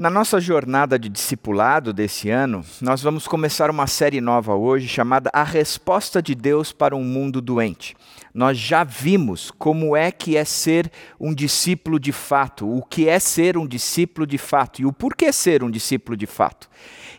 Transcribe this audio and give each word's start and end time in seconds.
Na 0.00 0.08
nossa 0.08 0.40
jornada 0.40 0.98
de 0.98 1.10
discipulado 1.10 1.92
desse 1.92 2.30
ano, 2.30 2.64
nós 2.80 3.02
vamos 3.02 3.28
começar 3.28 3.68
uma 3.68 3.86
série 3.86 4.18
nova 4.18 4.54
hoje 4.54 4.88
chamada 4.88 5.28
A 5.30 5.44
Resposta 5.44 6.22
de 6.22 6.34
Deus 6.34 6.72
para 6.72 6.96
um 6.96 7.04
Mundo 7.04 7.42
Doente. 7.42 7.94
Nós 8.32 8.56
já 8.56 8.82
vimos 8.82 9.50
como 9.50 9.94
é 9.94 10.10
que 10.10 10.38
é 10.38 10.44
ser 10.46 10.90
um 11.20 11.34
discípulo 11.34 12.00
de 12.00 12.12
fato, 12.12 12.66
o 12.66 12.82
que 12.82 13.10
é 13.10 13.18
ser 13.18 13.58
um 13.58 13.66
discípulo 13.66 14.26
de 14.26 14.38
fato 14.38 14.80
e 14.80 14.86
o 14.86 14.92
porquê 14.92 15.30
ser 15.34 15.62
um 15.62 15.70
discípulo 15.70 16.16
de 16.16 16.26
fato. 16.26 16.70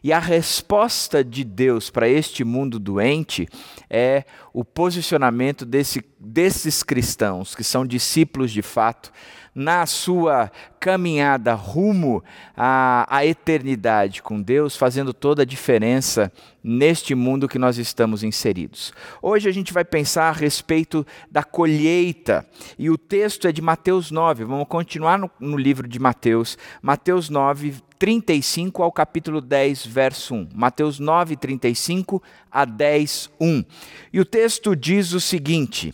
E 0.04 0.12
a 0.12 0.18
resposta 0.18 1.24
de 1.24 1.44
Deus 1.44 1.92
para 1.92 2.10
este 2.10 2.44
mundo 2.44 2.80
doente 2.80 3.48
é 3.88 4.26
o 4.52 4.66
posicionamento 4.66 5.68
desse, 5.68 6.04
desses 6.20 6.82
cristãos, 6.82 7.54
que 7.54 7.64
são 7.64 7.86
discípulos 7.86 8.50
de 8.50 8.64
fato, 8.64 9.12
na 9.54 9.86
sua 9.86 10.52
caminhada 10.80 11.54
rumo 11.54 12.24
à, 12.56 13.06
à, 13.10 13.26
eternidade 13.26 14.22
com 14.22 14.42
Deus, 14.42 14.76
fazendo 14.76 15.14
toda 15.14 15.44
a 15.44 15.46
diferença 15.46 16.32
neste 16.64 17.14
mundo 17.14 17.48
que 17.48 17.60
nós 17.60 17.78
estamos 17.78 18.24
inseridos. 18.24 18.94
Hoje 19.22 19.50
a 19.50 19.52
gente 19.52 19.74
vai 19.74 19.84
pensar 19.84 20.30
a 20.30 20.32
respeito 20.32 21.06
da 21.30 21.44
colheita, 21.44 22.46
e 22.80 22.90
o 22.90 22.98
texto 22.98 23.48
é 23.48 23.52
de 23.52 23.62
Mateus 23.62 24.10
9. 24.10 24.46
Vamos 24.46 24.68
continuar 24.68 25.20
no, 25.20 25.30
no 25.40 25.58
livro 25.58 25.88
de 25.88 26.00
Mateus, 26.00 26.58
Mateus 26.82 27.30
9, 27.30 27.76
35 28.00 28.82
ao 28.82 28.92
capítulo 28.92 29.40
10, 29.40 29.86
verso 29.86 30.34
1. 30.34 30.50
Mateus 30.56 30.98
9, 30.98 31.36
35 31.36 32.24
a 32.52 32.66
10, 32.66 33.30
1. 33.40 33.64
E 34.12 34.20
o 34.20 34.26
texto 34.26 34.76
diz 34.76 35.14
o 35.14 35.20
seguinte. 35.20 35.94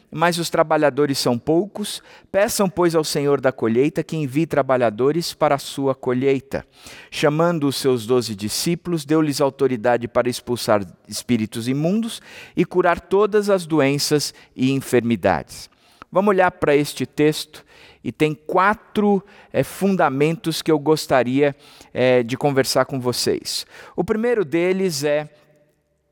mas 0.11 0.37
os 0.37 0.49
trabalhadores 0.49 1.17
são 1.17 1.39
poucos. 1.39 2.03
Peçam, 2.31 2.69
pois, 2.69 2.93
ao 2.93 3.03
Senhor 3.03 3.39
da 3.39 3.51
colheita 3.51 4.03
que 4.03 4.17
envie 4.17 4.45
trabalhadores 4.45 5.33
para 5.33 5.55
a 5.55 5.59
sua 5.59 5.95
colheita. 5.95 6.65
Chamando 7.09 7.67
os 7.67 7.77
seus 7.77 8.05
doze 8.05 8.35
discípulos, 8.35 9.05
deu-lhes 9.05 9.39
autoridade 9.39 10.07
para 10.07 10.29
expulsar 10.29 10.85
espíritos 11.07 11.67
imundos 11.67 12.21
e 12.55 12.65
curar 12.65 12.99
todas 12.99 13.49
as 13.49 13.65
doenças 13.65 14.33
e 14.55 14.71
enfermidades. 14.71 15.69
Vamos 16.11 16.29
olhar 16.29 16.51
para 16.51 16.75
este 16.75 17.05
texto 17.05 17.63
e 18.03 18.11
tem 18.11 18.33
quatro 18.33 19.23
é, 19.53 19.63
fundamentos 19.63 20.61
que 20.61 20.71
eu 20.71 20.77
gostaria 20.77 21.55
é, 21.93 22.21
de 22.21 22.35
conversar 22.35 22.83
com 22.83 22.99
vocês. 22.99 23.65
O 23.95 24.03
primeiro 24.03 24.43
deles 24.43 25.05
é 25.05 25.29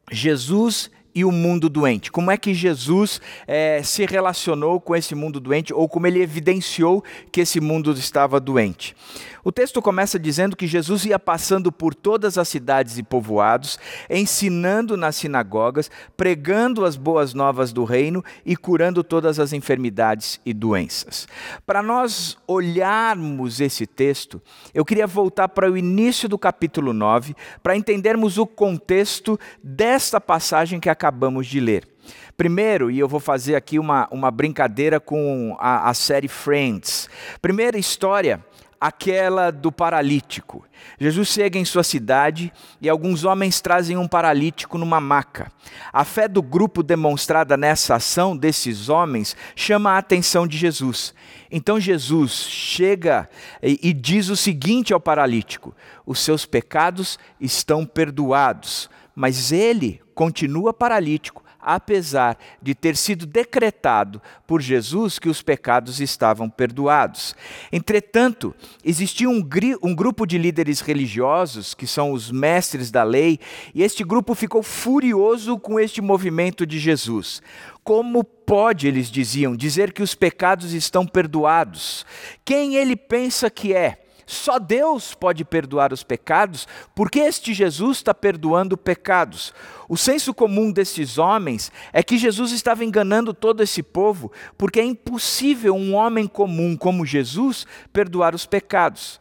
Jesus 0.09 0.89
e 1.13 1.25
o 1.25 1.31
mundo 1.31 1.69
doente. 1.69 2.11
Como 2.11 2.31
é 2.31 2.37
que 2.37 2.53
Jesus 2.53 3.21
é, 3.47 3.81
se 3.83 4.05
relacionou 4.05 4.79
com 4.79 4.95
esse 4.95 5.15
mundo 5.15 5.39
doente 5.39 5.73
ou 5.73 5.87
como 5.87 6.07
ele 6.07 6.21
evidenciou 6.21 7.03
que 7.31 7.41
esse 7.41 7.59
mundo 7.59 7.91
estava 7.91 8.39
doente? 8.39 8.95
O 9.43 9.51
texto 9.51 9.81
começa 9.81 10.19
dizendo 10.19 10.55
que 10.55 10.67
Jesus 10.67 11.05
ia 11.05 11.17
passando 11.17 11.71
por 11.71 11.95
todas 11.95 12.37
as 12.37 12.47
cidades 12.47 12.97
e 12.97 13.03
povoados, 13.03 13.79
ensinando 14.09 14.97
nas 14.97 15.15
sinagogas, 15.15 15.89
pregando 16.17 16.85
as 16.85 16.97
boas 16.97 17.33
novas 17.33 17.71
do 17.71 17.83
reino 17.83 18.23
e 18.45 18.55
curando 18.55 19.03
todas 19.03 19.39
as 19.39 19.53
enfermidades 19.53 20.41
e 20.45 20.53
doenças. 20.53 21.27
Para 21.65 21.81
nós 21.81 22.37
olharmos 22.45 23.61
esse 23.61 23.87
texto, 23.87 24.41
eu 24.73 24.83
queria 24.83 25.07
voltar 25.07 25.47
para 25.47 25.71
o 25.71 25.77
início 25.77 26.27
do 26.27 26.37
capítulo 26.37 26.91
9, 26.91 27.35
para 27.63 27.77
entendermos 27.77 28.37
o 28.37 28.45
contexto 28.45 29.39
desta 29.63 30.19
passagem 30.19 30.79
que 30.79 30.89
acabamos 30.99 31.47
de 31.47 31.61
ler. 31.61 31.87
Primeiro, 32.35 32.91
e 32.91 32.99
eu 32.99 33.07
vou 33.07 33.21
fazer 33.21 33.55
aqui 33.55 33.79
uma, 33.79 34.05
uma 34.11 34.29
brincadeira 34.29 34.99
com 34.99 35.55
a, 35.57 35.89
a 35.89 35.93
série 35.93 36.27
Friends. 36.27 37.09
Primeira 37.41 37.77
história 37.77 38.43
aquela 38.79 39.51
do 39.51 39.71
paralítico. 39.71 40.65
Jesus 40.97 41.29
chega 41.29 41.59
em 41.59 41.65
sua 41.65 41.83
cidade 41.83 42.51
e 42.79 42.87
alguns 42.87 43.25
homens 43.25 43.59
trazem 43.59 43.97
um 43.97 44.07
paralítico 44.07 44.77
numa 44.77 45.01
maca. 45.01 45.51
A 45.91 46.05
fé 46.05 46.27
do 46.27 46.41
grupo 46.41 46.81
demonstrada 46.81 47.57
nessa 47.57 47.95
ação 47.95 48.37
desses 48.37 48.87
homens 48.87 49.35
chama 49.55 49.91
a 49.91 49.97
atenção 49.97 50.47
de 50.47 50.57
Jesus. 50.57 51.13
Então 51.51 51.79
Jesus 51.79 52.31
chega 52.31 53.29
e, 53.61 53.79
e 53.83 53.93
diz 53.93 54.29
o 54.29 54.35
seguinte 54.35 54.93
ao 54.93 54.99
paralítico: 54.99 55.75
Os 56.05 56.19
seus 56.19 56.45
pecados 56.45 57.19
estão 57.39 57.85
perdoados. 57.85 58.89
Mas 59.19 59.51
ele 59.51 59.99
continua 60.15 60.73
paralítico 60.73 61.43
apesar 61.59 62.37
de 62.61 62.73
ter 62.73 62.95
sido 62.95 63.25
decretado 63.25 64.21
por 64.47 64.61
Jesus 64.61 65.19
que 65.19 65.27
os 65.27 65.41
pecados 65.41 65.99
estavam 65.99 66.49
perdoados. 66.49 67.35
Entretanto, 67.69 68.55
existia 68.81 69.29
um, 69.29 69.45
um, 69.83 69.93
grupo 69.93 70.25
de 70.25 70.37
líderes 70.37 70.79
religiosos, 70.79 71.73
que 71.73 71.85
são 71.85 72.13
os 72.13 72.31
mestres 72.31 72.89
da 72.91 73.03
lei, 73.03 73.41
e 73.75 73.83
este 73.83 74.05
grupo 74.05 74.33
ficou 74.33 74.63
furioso 74.63 75.59
com 75.59 75.77
este 75.77 76.01
movimento 76.01 76.65
de 76.65 76.79
Jesus. 76.79 77.41
Como 77.83 78.23
pode, 78.23 78.87
eles 78.87 79.11
diziam, 79.11 79.53
dizer 79.53 79.91
que 79.91 80.01
os 80.01 80.15
pecados 80.15 80.71
estão 80.71 81.05
perdoados? 81.05 82.05
Quem 82.45 82.77
ele 82.77 82.95
pensa 82.95 83.49
que 83.49 83.73
é? 83.73 84.05
Só 84.29 84.59
Deus 84.59 85.15
pode 85.15 85.43
perdoar 85.43 85.91
os 85.91 86.03
pecados, 86.03 86.67
porque 86.93 87.17
este 87.17 87.51
Jesus 87.51 87.97
está 87.97 88.13
perdoando 88.13 88.77
pecados. 88.77 89.51
O 89.87 89.97
senso 89.97 90.35
comum 90.35 90.71
desses 90.71 91.17
homens 91.17 91.71
é 91.91 92.03
que 92.03 92.15
Jesus 92.15 92.51
estava 92.51 92.85
enganando 92.85 93.33
todo 93.33 93.63
esse 93.63 93.81
povo, 93.81 94.31
porque 94.55 94.79
é 94.79 94.85
impossível 94.85 95.73
um 95.73 95.95
homem 95.95 96.27
comum 96.27 96.77
como 96.77 97.07
Jesus 97.07 97.65
perdoar 97.91 98.35
os 98.35 98.45
pecados. 98.45 99.19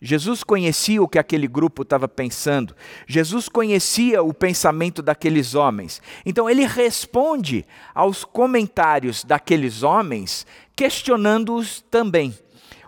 Jesus 0.00 0.42
conhecia 0.42 1.02
o 1.02 1.08
que 1.08 1.18
aquele 1.18 1.46
grupo 1.46 1.82
estava 1.82 2.08
pensando, 2.08 2.74
Jesus 3.06 3.50
conhecia 3.50 4.22
o 4.22 4.32
pensamento 4.32 5.02
daqueles 5.02 5.54
homens. 5.54 6.00
Então 6.24 6.48
ele 6.48 6.64
responde 6.64 7.66
aos 7.94 8.24
comentários 8.24 9.24
daqueles 9.24 9.82
homens, 9.82 10.46
questionando-os 10.74 11.84
também. 11.90 12.32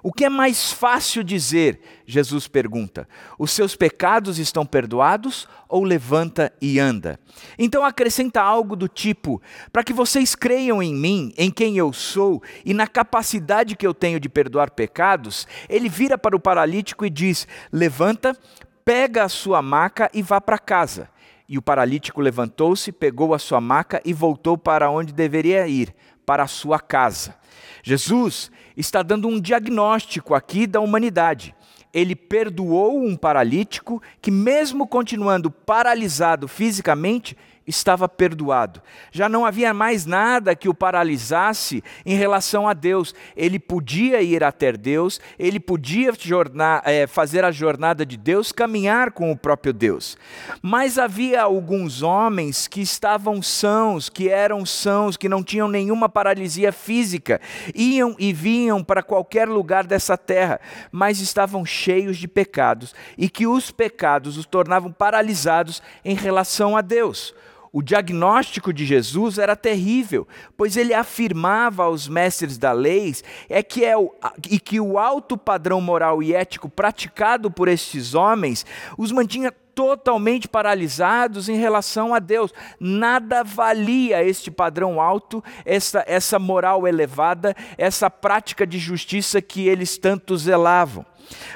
O 0.02 0.12
que 0.12 0.24
é 0.24 0.28
mais 0.28 0.72
fácil 0.72 1.22
dizer? 1.22 1.80
Jesus 2.06 2.48
pergunta. 2.48 3.06
Os 3.38 3.50
seus 3.50 3.76
pecados 3.76 4.38
estão 4.38 4.64
perdoados 4.64 5.46
ou 5.68 5.84
levanta 5.84 6.52
e 6.60 6.78
anda? 6.78 7.20
Então 7.58 7.84
acrescenta 7.84 8.40
algo 8.40 8.74
do 8.74 8.88
tipo: 8.88 9.42
para 9.72 9.84
que 9.84 9.92
vocês 9.92 10.34
creiam 10.34 10.82
em 10.82 10.94
mim, 10.94 11.32
em 11.36 11.50
quem 11.50 11.76
eu 11.76 11.92
sou 11.92 12.42
e 12.64 12.72
na 12.72 12.86
capacidade 12.86 13.76
que 13.76 13.86
eu 13.86 13.92
tenho 13.92 14.18
de 14.18 14.28
perdoar 14.28 14.70
pecados, 14.70 15.46
ele 15.68 15.88
vira 15.88 16.16
para 16.16 16.36
o 16.36 16.40
paralítico 16.40 17.04
e 17.04 17.10
diz: 17.10 17.46
levanta, 17.70 18.36
pega 18.84 19.24
a 19.24 19.28
sua 19.28 19.60
maca 19.60 20.10
e 20.14 20.22
vá 20.22 20.40
para 20.40 20.58
casa. 20.58 21.08
E 21.50 21.58
o 21.58 21.62
paralítico 21.62 22.20
levantou-se, 22.20 22.92
pegou 22.92 23.34
a 23.34 23.38
sua 23.38 23.60
maca 23.60 24.00
e 24.04 24.12
voltou 24.12 24.56
para 24.56 24.88
onde 24.88 25.12
deveria 25.12 25.66
ir, 25.66 25.92
para 26.30 26.44
a 26.44 26.46
sua 26.46 26.78
casa. 26.78 27.34
Jesus 27.82 28.52
está 28.76 29.02
dando 29.02 29.26
um 29.26 29.40
diagnóstico 29.40 30.32
aqui 30.32 30.64
da 30.64 30.78
humanidade. 30.78 31.52
Ele 31.92 32.14
perdoou 32.14 33.04
um 33.04 33.16
paralítico 33.16 34.00
que, 34.22 34.30
mesmo 34.30 34.86
continuando 34.86 35.50
paralisado 35.50 36.46
fisicamente, 36.46 37.36
estava 37.70 38.08
perdoado. 38.08 38.82
Já 39.10 39.28
não 39.28 39.46
havia 39.46 39.72
mais 39.72 40.04
nada 40.04 40.54
que 40.54 40.68
o 40.68 40.74
paralisasse 40.74 41.82
em 42.04 42.14
relação 42.14 42.68
a 42.68 42.74
Deus. 42.74 43.14
Ele 43.34 43.58
podia 43.58 44.20
ir 44.20 44.44
até 44.44 44.70
Deus, 44.72 45.20
ele 45.38 45.58
podia 45.58 46.12
jornar, 46.18 46.82
é, 46.84 47.06
fazer 47.06 47.44
a 47.44 47.50
jornada 47.50 48.04
de 48.04 48.16
Deus, 48.16 48.52
caminhar 48.52 49.12
com 49.12 49.32
o 49.32 49.36
próprio 49.36 49.72
Deus. 49.72 50.18
Mas 50.60 50.98
havia 50.98 51.42
alguns 51.42 52.02
homens 52.02 52.68
que 52.68 52.80
estavam 52.80 53.40
sãos, 53.40 54.08
que 54.08 54.28
eram 54.28 54.66
sãos, 54.66 55.16
que 55.16 55.28
não 55.28 55.42
tinham 55.42 55.68
nenhuma 55.68 56.08
paralisia 56.08 56.72
física, 56.72 57.40
iam 57.74 58.14
e 58.18 58.32
vinham 58.32 58.84
para 58.84 59.02
qualquer 59.02 59.48
lugar 59.48 59.86
dessa 59.86 60.18
terra, 60.18 60.60
mas 60.92 61.20
estavam 61.20 61.64
cheios 61.64 62.18
de 62.18 62.28
pecados 62.28 62.94
e 63.16 63.28
que 63.28 63.46
os 63.46 63.70
pecados 63.70 64.36
os 64.36 64.46
tornavam 64.46 64.92
paralisados 64.92 65.82
em 66.04 66.14
relação 66.14 66.76
a 66.76 66.80
Deus. 66.80 67.34
O 67.72 67.82
diagnóstico 67.82 68.72
de 68.72 68.84
Jesus 68.84 69.38
era 69.38 69.54
terrível, 69.54 70.26
pois 70.56 70.76
ele 70.76 70.92
afirmava 70.92 71.84
aos 71.84 72.08
mestres 72.08 72.58
da 72.58 72.72
lei 72.72 73.14
é 73.48 73.62
que 73.62 73.84
é 73.84 73.96
o, 73.96 74.12
e 74.50 74.58
que 74.58 74.80
o 74.80 74.98
alto 74.98 75.38
padrão 75.38 75.80
moral 75.80 76.22
e 76.22 76.34
ético 76.34 76.68
praticado 76.68 77.50
por 77.50 77.68
estes 77.68 78.14
homens 78.14 78.66
os 78.98 79.12
mantinha 79.12 79.52
totalmente 79.80 80.46
paralisados 80.46 81.48
em 81.48 81.56
relação 81.56 82.12
a 82.12 82.18
Deus. 82.18 82.52
Nada 82.78 83.42
valia 83.42 84.22
este 84.22 84.50
padrão 84.50 85.00
alto, 85.00 85.42
essa, 85.64 86.04
essa 86.06 86.38
moral 86.38 86.86
elevada, 86.86 87.56
essa 87.78 88.10
prática 88.10 88.66
de 88.66 88.78
justiça 88.78 89.40
que 89.40 89.66
eles 89.66 89.96
tanto 89.96 90.36
zelavam. 90.36 91.06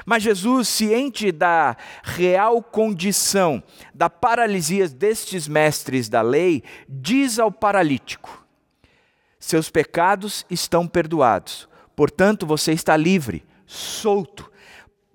Mas 0.07 0.23
Jesus, 0.23 0.67
ciente 0.67 1.31
da 1.31 1.77
real 2.01 2.63
condição 2.63 3.61
da 3.93 4.09
paralisia 4.09 4.89
destes 4.89 5.47
mestres 5.47 6.09
da 6.09 6.23
lei, 6.23 6.63
diz 6.89 7.37
ao 7.37 7.51
paralítico: 7.51 8.43
Seus 9.39 9.69
pecados 9.69 10.47
estão 10.49 10.87
perdoados, 10.87 11.69
portanto 11.95 12.47
você 12.47 12.71
está 12.71 12.97
livre, 12.97 13.45
solto, 13.67 14.49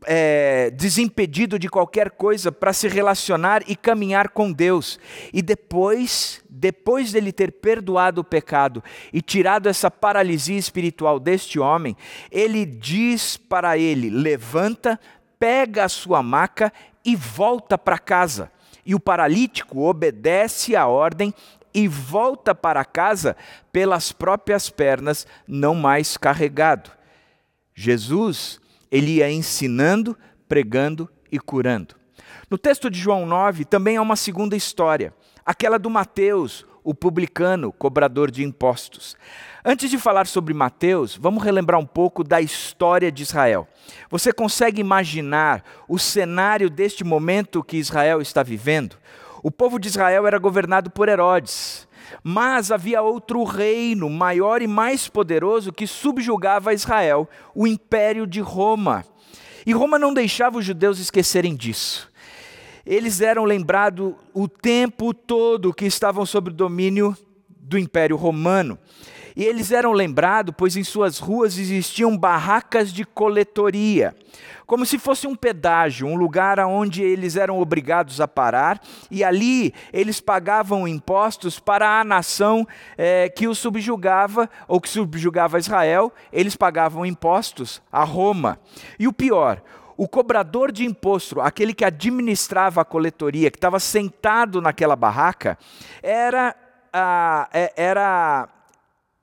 é, 0.06 0.70
desimpedido 0.70 1.58
de 1.58 1.68
qualquer 1.68 2.10
coisa 2.10 2.50
para 2.50 2.72
se 2.72 2.88
relacionar 2.88 3.62
e 3.66 3.76
caminhar 3.76 4.30
com 4.30 4.52
Deus. 4.52 4.98
E 5.32 5.42
depois, 5.42 6.42
depois 6.48 7.12
dele 7.12 7.32
ter 7.32 7.52
perdoado 7.52 8.20
o 8.20 8.24
pecado 8.24 8.82
e 9.12 9.20
tirado 9.20 9.68
essa 9.68 9.90
paralisia 9.90 10.58
espiritual 10.58 11.18
deste 11.18 11.58
homem, 11.58 11.96
ele 12.30 12.64
diz 12.64 13.36
para 13.36 13.76
ele: 13.78 14.10
levanta, 14.10 14.98
pega 15.38 15.84
a 15.84 15.88
sua 15.88 16.22
maca 16.22 16.72
e 17.04 17.16
volta 17.16 17.76
para 17.76 17.98
casa. 17.98 18.50
E 18.84 18.94
o 18.94 19.00
paralítico 19.00 19.82
obedece 19.82 20.74
à 20.74 20.86
ordem 20.86 21.34
e 21.72 21.86
volta 21.86 22.54
para 22.54 22.84
casa 22.84 23.36
pelas 23.72 24.10
próprias 24.10 24.68
pernas, 24.68 25.26
não 25.46 25.74
mais 25.74 26.16
carregado. 26.16 26.90
Jesus 27.74 28.59
ele 28.90 29.16
ia 29.16 29.30
ensinando, 29.30 30.16
pregando 30.48 31.08
e 31.30 31.38
curando. 31.38 31.94
No 32.50 32.58
texto 32.58 32.90
de 32.90 32.98
João 32.98 33.26
9 33.26 33.64
também 33.64 33.96
há 33.96 34.02
uma 34.02 34.16
segunda 34.16 34.56
história, 34.56 35.14
aquela 35.44 35.78
do 35.78 35.88
Mateus, 35.88 36.66
o 36.82 36.94
publicano, 36.94 37.72
cobrador 37.72 38.30
de 38.30 38.42
impostos. 38.42 39.16
Antes 39.64 39.90
de 39.90 39.98
falar 39.98 40.26
sobre 40.26 40.54
Mateus, 40.54 41.16
vamos 41.16 41.42
relembrar 41.42 41.78
um 41.78 41.86
pouco 41.86 42.24
da 42.24 42.40
história 42.40 43.12
de 43.12 43.22
Israel. 43.22 43.68
Você 44.10 44.32
consegue 44.32 44.80
imaginar 44.80 45.62
o 45.86 45.98
cenário 45.98 46.70
deste 46.70 47.04
momento 47.04 47.62
que 47.62 47.76
Israel 47.76 48.20
está 48.20 48.42
vivendo? 48.42 48.96
O 49.42 49.50
povo 49.50 49.78
de 49.78 49.88
Israel 49.88 50.26
era 50.26 50.38
governado 50.38 50.90
por 50.90 51.08
Herodes. 51.08 51.86
Mas 52.22 52.70
havia 52.70 53.02
outro 53.02 53.42
reino 53.44 54.08
maior 54.10 54.62
e 54.62 54.66
mais 54.66 55.08
poderoso 55.08 55.72
que 55.72 55.86
subjugava 55.86 56.74
Israel, 56.74 57.28
o 57.54 57.66
império 57.66 58.26
de 58.26 58.40
Roma. 58.40 59.04
E 59.66 59.72
Roma 59.72 59.98
não 59.98 60.14
deixava 60.14 60.58
os 60.58 60.64
judeus 60.64 60.98
esquecerem 60.98 61.54
disso. 61.54 62.10
Eles 62.84 63.20
eram 63.20 63.44
lembrados 63.44 64.14
o 64.32 64.48
tempo 64.48 65.12
todo 65.12 65.74
que 65.74 65.84
estavam 65.84 66.24
sob 66.24 66.50
o 66.50 66.54
domínio 66.54 67.16
do 67.48 67.78
Império 67.78 68.16
Romano. 68.16 68.78
E 69.40 69.44
eles 69.44 69.72
eram 69.72 69.92
lembrados, 69.92 70.54
pois 70.54 70.76
em 70.76 70.84
suas 70.84 71.18
ruas 71.18 71.56
existiam 71.56 72.14
barracas 72.14 72.92
de 72.92 73.06
coletoria, 73.06 74.14
como 74.66 74.84
se 74.84 74.98
fosse 74.98 75.26
um 75.26 75.34
pedágio, 75.34 76.06
um 76.06 76.14
lugar 76.14 76.58
onde 76.58 77.02
eles 77.02 77.36
eram 77.36 77.58
obrigados 77.58 78.20
a 78.20 78.28
parar, 78.28 78.78
e 79.10 79.24
ali 79.24 79.72
eles 79.94 80.20
pagavam 80.20 80.86
impostos 80.86 81.58
para 81.58 82.00
a 82.00 82.04
nação 82.04 82.68
é, 82.98 83.30
que 83.30 83.48
os 83.48 83.56
subjugava, 83.56 84.46
ou 84.68 84.78
que 84.78 84.90
subjugava 84.90 85.58
Israel, 85.58 86.12
eles 86.30 86.54
pagavam 86.54 87.06
impostos 87.06 87.80
a 87.90 88.04
Roma. 88.04 88.60
E 88.98 89.08
o 89.08 89.12
pior, 89.12 89.62
o 89.96 90.06
cobrador 90.06 90.70
de 90.70 90.84
imposto, 90.84 91.40
aquele 91.40 91.72
que 91.72 91.86
administrava 91.86 92.82
a 92.82 92.84
coletoria, 92.84 93.50
que 93.50 93.56
estava 93.56 93.80
sentado 93.80 94.60
naquela 94.60 94.96
barraca, 94.96 95.56
era, 96.02 96.54
ah, 96.92 97.48
era 97.74 98.59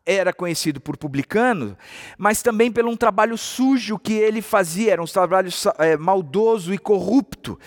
era 0.08 0.32
conhecido 0.32 0.80
por 0.80 0.96
publicano, 0.96 1.78
mas 2.18 2.42
também 2.42 2.72
pelo 2.72 2.90
um 2.90 2.96
trabalho 2.96 3.38
sujo 3.38 4.00
que 4.00 4.14
ele 4.14 4.42
fazia, 4.42 4.94
era 4.94 5.04
um 5.04 5.06
trabalho 5.06 5.50
é, 5.80 5.98
maldoso 5.98 6.74
e 6.74 6.78
corrupto, 6.78 7.60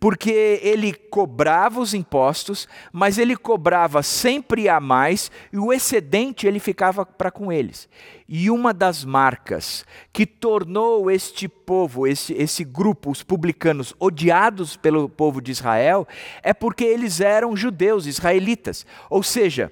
porque 0.00 0.60
ele 0.60 0.92
cobrava 0.92 1.80
os 1.80 1.94
impostos, 1.94 2.66
mas 2.92 3.16
ele 3.16 3.36
cobrava 3.36 4.02
sempre 4.02 4.68
a 4.68 4.80
mais 4.80 5.30
e 5.52 5.58
o 5.58 5.72
excedente 5.72 6.48
ele 6.48 6.58
ficava 6.58 7.06
para 7.06 7.30
com 7.30 7.52
eles. 7.52 7.88
E 8.28 8.50
uma 8.50 8.74
das 8.74 9.04
marcas 9.04 9.84
que 10.12 10.26
tornou 10.26 11.10
este 11.10 11.46
povo, 11.46 12.06
esse, 12.06 12.32
esse 12.32 12.64
grupo, 12.64 13.10
os 13.10 13.22
publicanos, 13.22 13.94
odiados 14.00 14.76
pelo 14.76 15.08
povo 15.08 15.40
de 15.40 15.52
Israel, 15.52 16.08
é 16.42 16.52
porque 16.52 16.84
eles 16.84 17.20
eram 17.20 17.54
judeus, 17.54 18.06
israelitas. 18.06 18.84
Ou 19.10 19.22
seja, 19.22 19.70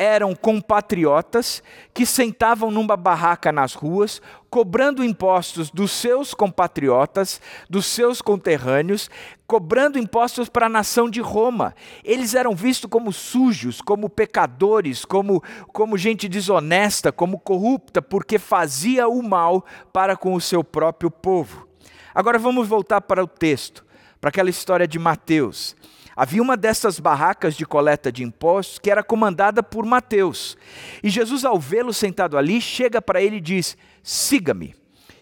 eram 0.00 0.34
compatriotas 0.34 1.62
que 1.92 2.06
sentavam 2.06 2.70
numa 2.70 2.96
barraca 2.96 3.52
nas 3.52 3.74
ruas, 3.74 4.22
cobrando 4.48 5.04
impostos 5.04 5.70
dos 5.70 5.90
seus 5.90 6.32
compatriotas, 6.32 7.38
dos 7.68 7.84
seus 7.84 8.22
conterrâneos, 8.22 9.10
cobrando 9.46 9.98
impostos 9.98 10.48
para 10.48 10.64
a 10.64 10.70
nação 10.70 11.10
de 11.10 11.20
Roma. 11.20 11.74
Eles 12.02 12.34
eram 12.34 12.54
vistos 12.54 12.88
como 12.88 13.12
sujos, 13.12 13.82
como 13.82 14.08
pecadores, 14.08 15.04
como, 15.04 15.42
como 15.70 15.98
gente 15.98 16.30
desonesta, 16.30 17.12
como 17.12 17.38
corrupta, 17.38 18.00
porque 18.00 18.38
fazia 18.38 19.06
o 19.06 19.22
mal 19.22 19.66
para 19.92 20.16
com 20.16 20.32
o 20.32 20.40
seu 20.40 20.64
próprio 20.64 21.10
povo. 21.10 21.68
Agora 22.14 22.38
vamos 22.38 22.66
voltar 22.66 23.02
para 23.02 23.22
o 23.22 23.28
texto, 23.28 23.84
para 24.18 24.30
aquela 24.30 24.48
história 24.48 24.88
de 24.88 24.98
Mateus. 24.98 25.76
Havia 26.20 26.42
uma 26.42 26.54
dessas 26.54 27.00
barracas 27.00 27.54
de 27.54 27.64
coleta 27.64 28.12
de 28.12 28.22
impostos 28.22 28.78
que 28.78 28.90
era 28.90 29.02
comandada 29.02 29.62
por 29.62 29.86
Mateus. 29.86 30.54
E 31.02 31.08
Jesus, 31.08 31.46
ao 31.46 31.58
vê-lo 31.58 31.94
sentado 31.94 32.36
ali, 32.36 32.60
chega 32.60 33.00
para 33.00 33.22
ele 33.22 33.36
e 33.36 33.40
diz: 33.40 33.74
Siga-me. 34.02 34.74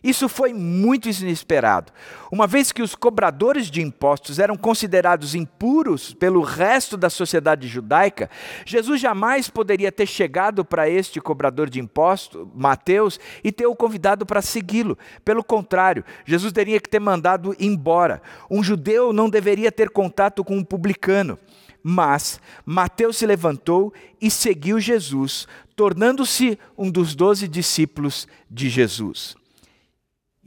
Isso 0.03 0.29
foi 0.29 0.53
muito 0.53 1.09
inesperado, 1.09 1.93
uma 2.31 2.47
vez 2.47 2.71
que 2.71 2.83
os 2.83 2.95
cobradores 2.95 3.71
de 3.71 3.83
impostos 3.83 4.39
eram 4.39 4.57
considerados 4.57 5.35
impuros 5.35 6.15
pelo 6.15 6.41
resto 6.41 6.97
da 6.97 7.11
sociedade 7.11 7.67
judaica. 7.67 8.31
Jesus 8.65 9.01
jamais 9.01 9.49
poderia 9.49 9.91
ter 9.91 10.07
chegado 10.07 10.65
para 10.65 10.89
este 10.89 11.21
cobrador 11.21 11.69
de 11.69 11.81
impostos, 11.81 12.47
Mateus, 12.55 13.19
e 13.43 13.51
ter 13.51 13.67
o 13.67 13.75
convidado 13.75 14.25
para 14.25 14.41
segui-lo. 14.41 14.97
Pelo 15.25 15.43
contrário, 15.43 16.05
Jesus 16.25 16.53
teria 16.53 16.81
que 16.81 16.89
ter 16.89 17.01
mandado 17.01 17.55
embora. 17.59 18.23
Um 18.51 18.63
judeu 18.63 19.13
não 19.13 19.29
deveria 19.29 19.73
ter 19.73 19.91
contato 19.91 20.45
com 20.45 20.57
um 20.57 20.65
publicano. 20.65 21.39
Mas 21.83 22.41
Mateus 22.67 23.17
se 23.17 23.27
levantou 23.27 23.93
e 24.21 24.31
seguiu 24.31 24.81
Jesus, 24.81 25.47
tornando-se 25.77 26.59
um 26.77 26.91
dos 26.91 27.15
doze 27.15 27.47
discípulos 27.49 28.27
de 28.51 28.69
Jesus. 28.69 29.37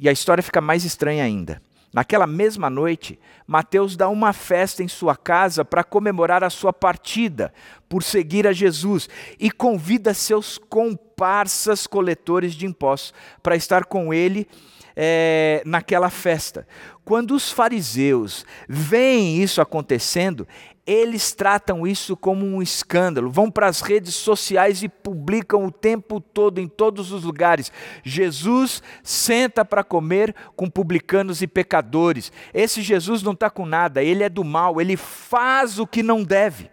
E 0.01 0.09
a 0.09 0.11
história 0.11 0.41
fica 0.41 0.59
mais 0.59 0.83
estranha 0.83 1.23
ainda. 1.23 1.61
Naquela 1.93 2.25
mesma 2.25 2.69
noite, 2.71 3.19
Mateus 3.45 3.95
dá 3.95 4.09
uma 4.09 4.33
festa 4.33 4.81
em 4.81 4.87
sua 4.87 5.15
casa 5.15 5.63
para 5.63 5.83
comemorar 5.83 6.43
a 6.43 6.49
sua 6.49 6.73
partida 6.73 7.53
por 7.87 8.01
seguir 8.01 8.47
a 8.47 8.53
Jesus 8.53 9.07
e 9.39 9.51
convida 9.51 10.13
seus 10.13 10.57
comparsas 10.57 11.85
coletores 11.85 12.53
de 12.53 12.65
impostos 12.65 13.13
para 13.43 13.55
estar 13.55 13.85
com 13.85 14.11
ele 14.11 14.47
é, 14.95 15.61
naquela 15.65 16.09
festa. 16.09 16.65
Quando 17.03 17.35
os 17.35 17.51
fariseus 17.51 18.45
veem 18.67 19.43
isso 19.43 19.61
acontecendo, 19.61 20.47
eles 20.91 21.31
tratam 21.31 21.87
isso 21.87 22.17
como 22.17 22.45
um 22.45 22.61
escândalo, 22.61 23.29
vão 23.29 23.49
para 23.49 23.67
as 23.67 23.79
redes 23.81 24.13
sociais 24.13 24.83
e 24.83 24.89
publicam 24.89 25.65
o 25.65 25.71
tempo 25.71 26.19
todo, 26.19 26.59
em 26.59 26.67
todos 26.67 27.11
os 27.11 27.23
lugares. 27.23 27.71
Jesus 28.03 28.83
senta 29.01 29.63
para 29.63 29.83
comer 29.85 30.35
com 30.55 30.69
publicanos 30.69 31.41
e 31.41 31.47
pecadores. 31.47 32.31
Esse 32.53 32.81
Jesus 32.81 33.23
não 33.23 33.31
está 33.31 33.49
com 33.49 33.65
nada, 33.65 34.03
ele 34.03 34.23
é 34.23 34.29
do 34.29 34.43
mal, 34.43 34.81
ele 34.81 34.97
faz 34.97 35.79
o 35.79 35.87
que 35.87 36.03
não 36.03 36.23
deve. 36.23 36.69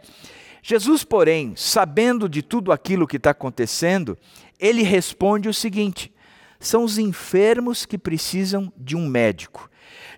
Jesus, 0.62 1.04
porém, 1.04 1.52
sabendo 1.54 2.28
de 2.28 2.42
tudo 2.42 2.72
aquilo 2.72 3.06
que 3.06 3.18
está 3.18 3.30
acontecendo, 3.30 4.18
ele 4.58 4.82
responde 4.82 5.48
o 5.48 5.54
seguinte: 5.54 6.12
são 6.58 6.82
os 6.82 6.98
enfermos 6.98 7.86
que 7.86 7.96
precisam 7.96 8.72
de 8.76 8.96
um 8.96 9.06
médico. 9.06 9.70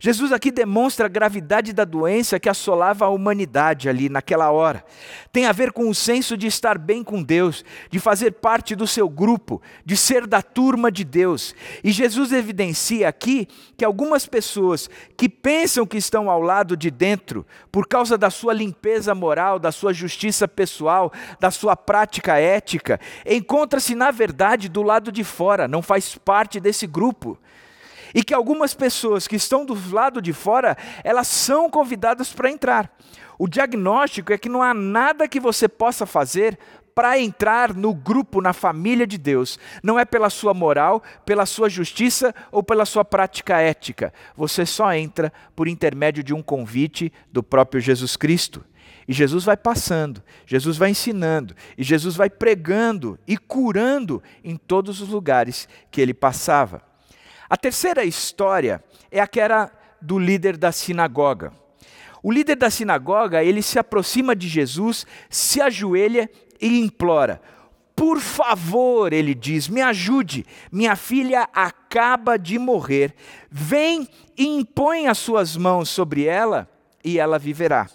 Jesus 0.02 0.33
aqui 0.33 0.50
demonstra 0.50 1.04
a 1.04 1.11
gravidade 1.11 1.75
da 1.75 1.85
doença 1.85 2.40
que 2.40 2.49
assolava 2.49 3.04
a 3.04 3.11
humanidade 3.11 3.87
ali 3.87 4.09
naquela 4.09 4.50
hora. 4.50 4.83
Tem 5.30 5.45
a 5.45 5.52
ver 5.52 5.73
com 5.73 5.90
o 5.90 5.95
senso 5.95 6.38
de 6.38 6.47
estar 6.47 6.78
bem 6.78 7.04
com 7.04 7.23
Deus, 7.23 7.62
de 7.90 8.00
fazer 8.00 8.33
parte 8.33 8.75
do 8.75 8.87
seu 8.87 9.11
grupo, 9.11 9.61
de 9.85 9.99
ser 9.99 10.26
da 10.26 10.40
turma 10.40 10.90
de 10.90 11.04
Deus. 11.04 11.54
E 11.85 11.92
Jesus 11.92 12.33
evidencia 12.33 13.11
aqui 13.11 13.47
que 13.76 13.85
algumas 13.85 14.25
pessoas 14.25 14.88
que 15.19 15.28
pensam 15.28 15.87
que 15.87 15.99
estão 15.99 16.30
ao 16.30 16.40
lado 16.40 16.78
de 16.78 16.90
dentro, 16.90 17.47
por 17.71 17.87
causa 17.87 18.16
da 18.16 18.30
sua 18.30 18.54
limpeza 18.54 19.14
moral, 19.14 19.59
da 19.59 19.71
sua 19.71 19.92
justiça 19.92 20.49
pessoal, 20.49 21.12
da 21.38 21.50
sua 21.50 21.76
prática 21.76 22.38
ética, 22.38 22.99
encontra-se 23.26 23.95
na 23.95 24.11
verdade 24.11 24.66
do 24.66 24.83
lado 24.83 25.12
de 25.12 25.25
fora, 25.25 25.69
não 25.69 25.83
faz 25.83 26.16
parte 26.16 26.59
desse 26.59 26.87
grupo. 26.87 27.38
E 28.14 28.23
que 28.23 28.35
algumas 28.35 28.75
pessoas 28.75 29.29
que 29.29 29.37
estão 29.37 29.64
do 29.64 29.76
lado 29.93 30.21
de 30.21 30.33
fora, 30.33 30.76
elas 31.05 31.29
são 31.29 31.71
convidadas 31.71 32.33
para 32.33 32.50
entrar. 32.50 32.90
O 33.38 33.49
diagnóstico 33.49 34.33
é 34.33 34.38
que 34.38 34.49
não 34.49 34.62
há 34.62 34.75
nada 34.75 35.29
que 35.29 35.40
você 35.40 35.67
possa 35.67 36.05
fazer 36.05 36.59
para 36.95 37.19
entrar 37.19 37.75
no 37.75 37.95
grupo, 37.95 38.43
na 38.43 38.52
família 38.52 39.07
de 39.07 39.17
Deus, 39.17 39.59
não 39.83 39.99
é 39.99 40.05
pela 40.05 40.29
sua 40.29 40.52
moral, 40.52 41.02
pela 41.25 41.47
sua 41.47 41.69
justiça 41.69 42.35
ou 42.52 42.62
pela 42.62 42.85
sua 42.85 43.05
prática 43.05 43.59
ética. 43.59 44.12
Você 44.37 44.67
só 44.67 44.93
entra 44.93 45.33
por 45.57 45.69
intermédio 45.69 46.23
de 46.23 46.35
um 46.35 46.43
convite 46.43 47.12
do 47.33 47.43
próprio 47.43 47.81
Jesus 47.81 48.17
Cristo. 48.17 48.64
E 49.09 49.12
Jesus 49.12 49.45
vai 49.45 49.57
passando, 49.57 50.23
Jesus 50.45 50.76
vai 50.76 50.90
ensinando, 50.90 51.55
e 51.79 51.83
Jesus 51.83 52.14
vai 52.14 52.29
pregando 52.29 53.19
e 53.26 53.37
curando 53.37 54.23
em 54.45 54.57
todos 54.57 55.00
os 55.00 55.09
lugares 55.09 55.67
que 55.90 56.00
ele 56.00 56.12
passava. 56.12 56.89
A 57.50 57.57
terceira 57.57 58.04
história 58.04 58.80
é 59.11 59.21
aquela 59.21 59.73
do 60.00 60.21
líder 60.21 60.57
da 60.57 60.71
sinagoga. 60.71 61.52
O 62.23 62.30
líder 62.30 62.54
da 62.54 62.71
sinagoga, 62.71 63.42
ele 63.42 63.61
se 63.61 63.76
aproxima 63.76 64.37
de 64.37 64.47
Jesus, 64.47 65.04
se 65.28 65.61
ajoelha 65.61 66.30
e 66.61 66.78
implora: 66.78 67.42
Por 67.97 68.21
favor, 68.21 69.12
ele 69.12 69.35
diz, 69.35 69.69
me 69.69 69.83
ajude. 69.83 70.47
Minha 70.71 70.95
filha 70.95 71.49
acaba 71.52 72.38
de 72.38 72.57
morrer. 72.57 73.14
Vem 73.50 74.07
e 74.38 74.47
impõe 74.47 75.09
as 75.09 75.19
suas 75.19 75.57
mãos 75.57 75.88
sobre 75.88 76.26
ela 76.26 76.71
e 77.02 77.19
ela 77.19 77.37
viverá. 77.37 77.88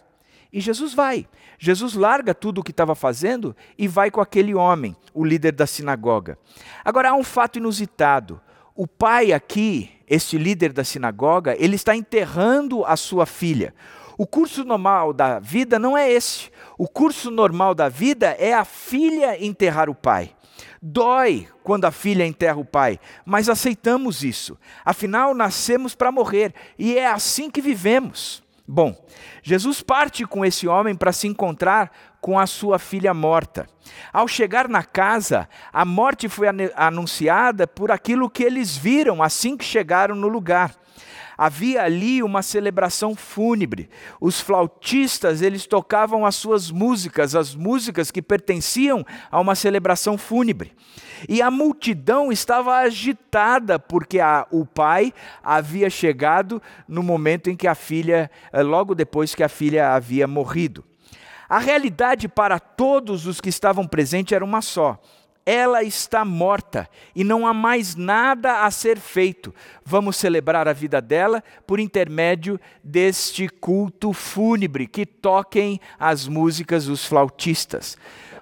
E 0.52 0.60
Jesus 0.60 0.94
vai. 0.94 1.28
Jesus 1.58 1.94
larga 1.94 2.34
tudo 2.34 2.60
o 2.60 2.64
que 2.64 2.72
estava 2.72 2.94
fazendo 2.94 3.56
e 3.78 3.88
vai 3.88 4.12
com 4.12 4.20
aquele 4.20 4.54
homem, 4.54 4.96
o 5.14 5.24
líder 5.24 5.54
da 5.54 5.66
sinagoga. 5.66 6.38
Agora 6.84 7.12
há 7.12 7.16
um 7.16 7.24
fato 7.24 7.58
inusitado. 7.58 8.42
O 8.78 8.86
pai 8.86 9.32
aqui, 9.32 9.90
este 10.06 10.38
líder 10.38 10.74
da 10.74 10.84
sinagoga, 10.84 11.56
ele 11.58 11.78
está 11.78 11.96
enterrando 11.96 12.84
a 12.84 12.98
sua 12.98 13.26
filha. 13.26 13.74
O 14.18 14.28
curso 14.28 14.66
normal 14.66 15.14
da 15.14 15.40
vida 15.40 15.80
não 15.80 15.98
é 15.98 16.12
esse. 16.12 16.52
O 16.78 16.86
curso 16.86 17.32
normal 17.32 17.74
da 17.74 17.88
vida 17.88 18.36
é 18.38 18.54
a 18.54 18.66
filha 18.66 19.42
enterrar 19.42 19.90
o 19.90 19.96
pai. 19.96 20.36
Dói 20.82 21.48
quando 21.64 21.86
a 21.86 21.92
filha 21.92 22.28
enterra 22.28 22.60
o 22.60 22.66
pai, 22.66 23.00
mas 23.26 23.48
aceitamos 23.48 24.26
isso. 24.26 24.58
Afinal, 24.84 25.34
nascemos 25.34 25.96
para 25.96 26.12
morrer 26.12 26.54
e 26.78 26.98
é 26.98 27.08
assim 27.08 27.50
que 27.50 27.62
vivemos. 27.62 28.44
Bom, 28.68 28.94
Jesus 29.42 29.82
parte 29.82 30.26
com 30.26 30.44
esse 30.44 30.68
homem 30.68 30.96
para 30.96 31.14
se 31.14 31.28
encontrar 31.28 31.92
com 32.26 32.40
a 32.40 32.48
sua 32.48 32.80
filha 32.80 33.14
morta. 33.14 33.68
Ao 34.12 34.28
chegar 34.28 34.68
na 34.68 34.82
casa, 34.82 35.48
a 35.72 35.86
morte 35.86 36.28
foi 36.28 36.48
anunciada 36.76 37.68
por 37.68 37.92
aquilo 37.92 38.32
que 38.32 38.42
eles 38.42 38.76
viram 38.76 39.22
assim 39.22 39.56
que 39.56 39.64
chegaram 39.64 40.16
no 40.16 40.28
lugar. 40.28 40.74
Havia 41.38 41.84
ali 41.84 42.24
uma 42.24 42.42
celebração 42.42 43.16
fúnebre. 43.16 43.92
Os 44.20 44.42
flautistas, 44.42 45.44
eles 45.44 45.68
tocavam 45.68 46.26
as 46.26 46.34
suas 46.34 46.72
músicas, 46.72 47.36
as 47.36 47.54
músicas 47.54 48.10
que 48.10 48.24
pertenciam 48.24 49.06
a 49.30 49.40
uma 49.40 49.54
celebração 49.54 50.18
fúnebre. 50.18 50.74
E 51.30 51.44
a 51.44 51.52
multidão 51.52 52.32
estava 52.32 52.78
agitada 52.78 53.78
porque 53.78 54.20
a, 54.20 54.48
o 54.50 54.66
pai 54.66 55.14
havia 55.44 55.92
chegado 55.92 56.60
no 56.88 57.04
momento 57.04 57.52
em 57.52 57.56
que 57.56 57.68
a 57.68 57.76
filha, 57.76 58.32
eh, 58.52 58.64
logo 58.64 58.96
depois 58.96 59.36
que 59.36 59.44
a 59.44 59.50
filha 59.50 59.94
havia 59.94 60.28
morrido. 60.28 60.84
A 61.48 61.60
realidade 61.60 62.28
para 62.28 62.60
todos 62.60 63.26
os 63.28 63.40
que 63.40 63.50
estavam 63.50 63.88
presentes 63.88 64.34
era 64.34 64.44
uma 64.44 64.62
só: 64.62 65.00
ela 65.46 65.84
está 65.84 66.26
morta 66.26 66.90
e 67.16 67.24
não 67.24 67.46
há 67.46 67.54
mais 67.54 67.96
nada 67.96 68.64
a 68.64 68.72
ser 68.72 68.98
feito. 68.98 69.54
Vamos 69.84 70.16
celebrar 70.16 70.68
a 70.68 70.74
vida 70.74 71.00
dela 71.00 71.44
por 71.68 71.80
intermédio 71.80 72.60
deste 72.84 73.48
culto 73.48 74.12
fúnebre 74.12 74.88
que 74.88 75.06
toquem 75.06 75.80
as 76.00 76.28
músicas 76.28 76.86
dos 76.86 77.06
flautistas. 77.06 77.96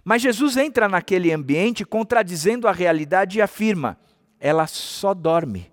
Mas 0.03 0.21
Jesus 0.21 0.55
entra 0.55 0.87
naquele 0.87 1.31
ambiente 1.31 1.85
contradizendo 1.85 2.67
a 2.67 2.71
realidade 2.71 3.37
e 3.37 3.41
afirma: 3.41 3.97
ela 4.39 4.65
só 4.65 5.13
dorme, 5.13 5.71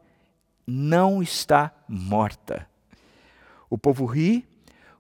não 0.67 1.23
está 1.23 1.73
morta. 1.89 2.69
O 3.69 3.79
povo 3.79 4.05
ri, 4.05 4.45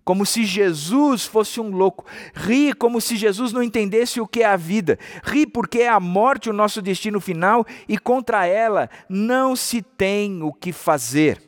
como 0.05 0.25
se 0.27 0.45
Jesus 0.45 1.25
fosse 1.25 1.61
um 1.61 1.71
louco. 1.71 2.05
Ri 2.35 2.73
como 2.73 3.01
se 3.01 3.17
Jesus 3.17 3.53
não 3.53 3.63
entendesse 3.63 4.21
o 4.21 4.27
que 4.27 4.43
é 4.43 4.47
a 4.47 4.57
vida. 4.57 4.99
Ri 5.23 5.47
porque 5.47 5.81
é 5.81 5.89
a 5.89 6.01
morte 6.01 6.51
o 6.51 6.53
nosso 6.53 6.83
destino 6.83 7.21
final 7.21 7.67
e 7.89 7.99
contra 7.99 8.47
ela 8.47 8.91
não 9.09 9.55
se 9.55 9.83
tem 9.83 10.43
o 10.43 10.53
que 10.53 10.73
fazer. 10.73 11.43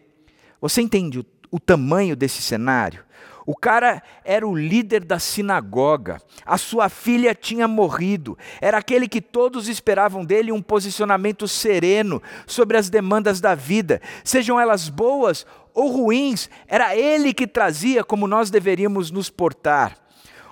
Você 0.60 0.80
entende 0.80 1.18
o, 1.18 1.26
o 1.50 1.58
tamanho 1.58 2.14
desse 2.14 2.40
cenário? 2.40 3.04
O 3.46 3.56
cara 3.56 4.02
era 4.24 4.46
o 4.46 4.56
líder 4.56 5.04
da 5.04 5.18
sinagoga. 5.18 6.20
A 6.44 6.56
sua 6.56 6.88
filha 6.88 7.34
tinha 7.34 7.66
morrido. 7.66 8.38
Era 8.60 8.78
aquele 8.78 9.08
que 9.08 9.20
todos 9.20 9.68
esperavam 9.68 10.24
dele 10.24 10.52
um 10.52 10.62
posicionamento 10.62 11.48
sereno 11.48 12.22
sobre 12.46 12.76
as 12.76 12.88
demandas 12.88 13.40
da 13.40 13.54
vida, 13.54 14.00
sejam 14.24 14.60
elas 14.60 14.88
boas 14.88 15.46
ou 15.74 15.90
ruins, 15.90 16.50
era 16.68 16.94
ele 16.94 17.32
que 17.32 17.46
trazia 17.46 18.04
como 18.04 18.26
nós 18.26 18.50
deveríamos 18.50 19.10
nos 19.10 19.30
portar. 19.30 19.96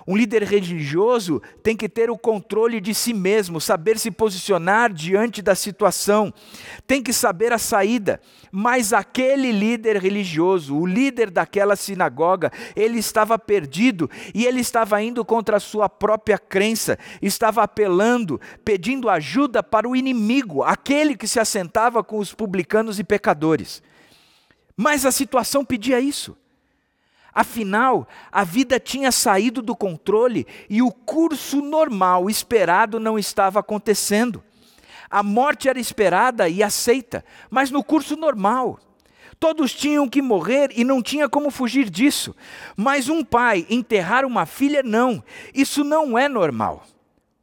Um 0.07 0.15
líder 0.15 0.43
religioso 0.43 1.41
tem 1.61 1.75
que 1.75 1.87
ter 1.87 2.09
o 2.09 2.17
controle 2.17 2.81
de 2.81 2.93
si 2.93 3.13
mesmo, 3.13 3.61
saber 3.61 3.99
se 3.99 4.09
posicionar 4.09 4.91
diante 4.91 5.41
da 5.41 5.55
situação, 5.55 6.33
tem 6.87 7.01
que 7.03 7.13
saber 7.13 7.53
a 7.53 7.57
saída. 7.57 8.19
Mas 8.51 8.93
aquele 8.93 9.51
líder 9.51 9.97
religioso, 9.97 10.75
o 10.75 10.85
líder 10.85 11.29
daquela 11.29 11.75
sinagoga, 11.75 12.51
ele 12.75 12.99
estava 12.99 13.37
perdido 13.37 14.09
e 14.33 14.45
ele 14.45 14.59
estava 14.59 15.01
indo 15.01 15.23
contra 15.23 15.57
a 15.57 15.59
sua 15.59 15.87
própria 15.87 16.37
crença, 16.37 16.97
estava 17.21 17.63
apelando, 17.63 18.41
pedindo 18.65 19.09
ajuda 19.09 19.61
para 19.61 19.87
o 19.87 19.95
inimigo, 19.95 20.63
aquele 20.63 21.15
que 21.15 21.27
se 21.27 21.39
assentava 21.39 22.03
com 22.03 22.17
os 22.17 22.33
publicanos 22.33 22.99
e 22.99 23.03
pecadores. 23.03 23.81
Mas 24.75 25.05
a 25.05 25.11
situação 25.11 25.63
pedia 25.63 25.99
isso. 25.99 26.35
Afinal, 27.33 28.07
a 28.31 28.43
vida 28.43 28.79
tinha 28.79 29.11
saído 29.11 29.61
do 29.61 29.75
controle 29.75 30.45
e 30.69 30.81
o 30.81 30.91
curso 30.91 31.61
normal 31.61 32.29
esperado 32.29 32.99
não 32.99 33.17
estava 33.17 33.59
acontecendo. 33.59 34.43
A 35.09 35.21
morte 35.23 35.67
era 35.67 35.79
esperada 35.79 36.47
e 36.47 36.63
aceita, 36.63 37.23
mas 37.49 37.71
no 37.71 37.83
curso 37.83 38.15
normal. 38.15 38.79
Todos 39.39 39.73
tinham 39.73 40.07
que 40.07 40.21
morrer 40.21 40.69
e 40.75 40.83
não 40.83 41.01
tinha 41.01 41.27
como 41.27 41.49
fugir 41.49 41.89
disso. 41.89 42.35
Mas 42.75 43.09
um 43.09 43.23
pai 43.23 43.65
enterrar 43.69 44.23
uma 44.23 44.45
filha, 44.45 44.83
não. 44.83 45.23
Isso 45.53 45.83
não 45.83 46.17
é 46.17 46.29
normal. 46.29 46.83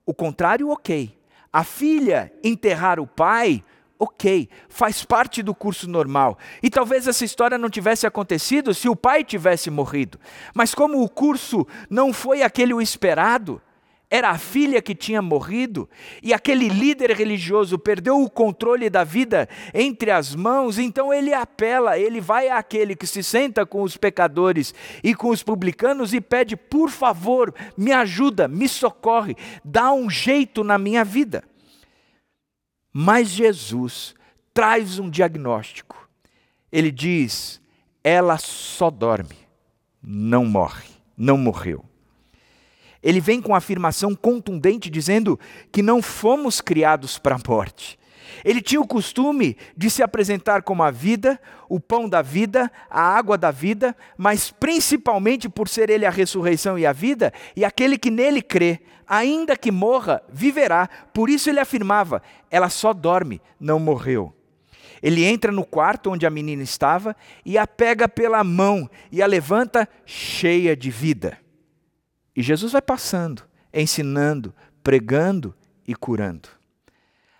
O 0.06 0.14
contrário, 0.14 0.70
ok. 0.70 1.18
A 1.52 1.64
filha 1.64 2.32
enterrar 2.44 3.00
o 3.00 3.06
pai, 3.06 3.64
ok, 3.98 4.48
faz 4.68 5.04
parte 5.04 5.42
do 5.42 5.54
curso 5.54 5.88
normal. 5.88 6.38
E 6.62 6.70
talvez 6.70 7.08
essa 7.08 7.24
história 7.24 7.58
não 7.58 7.68
tivesse 7.68 8.06
acontecido 8.06 8.72
se 8.72 8.88
o 8.88 8.96
pai 8.96 9.24
tivesse 9.24 9.70
morrido. 9.70 10.18
Mas 10.54 10.74
como 10.74 11.02
o 11.02 11.08
curso 11.08 11.66
não 11.90 12.12
foi 12.12 12.42
aquele 12.42 12.72
o 12.72 12.80
esperado, 12.80 13.60
era 14.10 14.30
a 14.30 14.38
filha 14.38 14.80
que 14.80 14.94
tinha 14.94 15.20
morrido, 15.20 15.88
e 16.22 16.32
aquele 16.32 16.68
líder 16.68 17.10
religioso 17.10 17.78
perdeu 17.78 18.22
o 18.22 18.30
controle 18.30 18.88
da 18.88 19.04
vida 19.04 19.46
entre 19.74 20.10
as 20.10 20.34
mãos, 20.34 20.78
então 20.78 21.12
ele 21.12 21.34
apela, 21.34 21.98
ele 21.98 22.18
vai 22.20 22.48
àquele 22.48 22.96
que 22.96 23.06
se 23.06 23.22
senta 23.22 23.66
com 23.66 23.82
os 23.82 23.98
pecadores 23.98 24.74
e 25.04 25.14
com 25.14 25.28
os 25.28 25.42
publicanos 25.42 26.14
e 26.14 26.22
pede: 26.22 26.56
por 26.56 26.88
favor, 26.88 27.54
me 27.76 27.92
ajuda, 27.92 28.48
me 28.48 28.66
socorre, 28.66 29.36
dá 29.62 29.92
um 29.92 30.08
jeito 30.08 30.64
na 30.64 30.78
minha 30.78 31.04
vida. 31.04 31.44
Mas 33.00 33.28
Jesus 33.28 34.12
traz 34.52 34.98
um 34.98 35.08
diagnóstico. 35.08 36.10
Ele 36.72 36.90
diz: 36.90 37.60
ela 38.02 38.38
só 38.38 38.90
dorme, 38.90 39.36
não 40.02 40.44
morre, 40.44 40.88
não 41.16 41.38
morreu. 41.38 41.84
Ele 43.00 43.20
vem 43.20 43.40
com 43.40 43.54
afirmação 43.54 44.16
contundente 44.16 44.90
dizendo 44.90 45.38
que 45.70 45.80
não 45.80 46.02
fomos 46.02 46.60
criados 46.60 47.20
para 47.20 47.36
a 47.36 47.40
morte. 47.48 47.96
Ele 48.44 48.60
tinha 48.60 48.80
o 48.80 48.86
costume 48.86 49.56
de 49.76 49.88
se 49.88 50.02
apresentar 50.02 50.64
como 50.64 50.82
a 50.82 50.90
vida, 50.90 51.40
o 51.68 51.78
pão 51.78 52.08
da 52.08 52.20
vida, 52.20 52.68
a 52.90 53.00
água 53.00 53.38
da 53.38 53.52
vida, 53.52 53.96
mas 54.16 54.50
principalmente 54.50 55.48
por 55.48 55.68
ser 55.68 55.88
ele 55.88 56.04
a 56.04 56.10
ressurreição 56.10 56.76
e 56.76 56.84
a 56.84 56.92
vida, 56.92 57.32
e 57.54 57.64
aquele 57.64 57.96
que 57.96 58.10
nele 58.10 58.42
crê, 58.42 58.80
ainda 59.08 59.56
que 59.56 59.70
morra, 59.70 60.22
viverá. 60.28 60.88
Por 61.12 61.30
isso 61.30 61.48
ele 61.48 61.60
afirmava: 61.60 62.22
ela 62.50 62.68
só 62.68 62.92
dorme, 62.92 63.40
não 63.58 63.78
morreu. 63.78 64.34
Ele 65.02 65.24
entra 65.24 65.52
no 65.52 65.64
quarto 65.64 66.10
onde 66.10 66.26
a 66.26 66.30
menina 66.30 66.62
estava 66.62 67.16
e 67.44 67.56
a 67.56 67.66
pega 67.66 68.08
pela 68.08 68.42
mão 68.42 68.90
e 69.12 69.22
a 69.22 69.26
levanta 69.26 69.88
cheia 70.04 70.76
de 70.76 70.90
vida. 70.90 71.38
E 72.34 72.42
Jesus 72.42 72.72
vai 72.72 72.82
passando, 72.82 73.42
ensinando, 73.72 74.54
pregando 74.82 75.54
e 75.86 75.94
curando. 75.94 76.48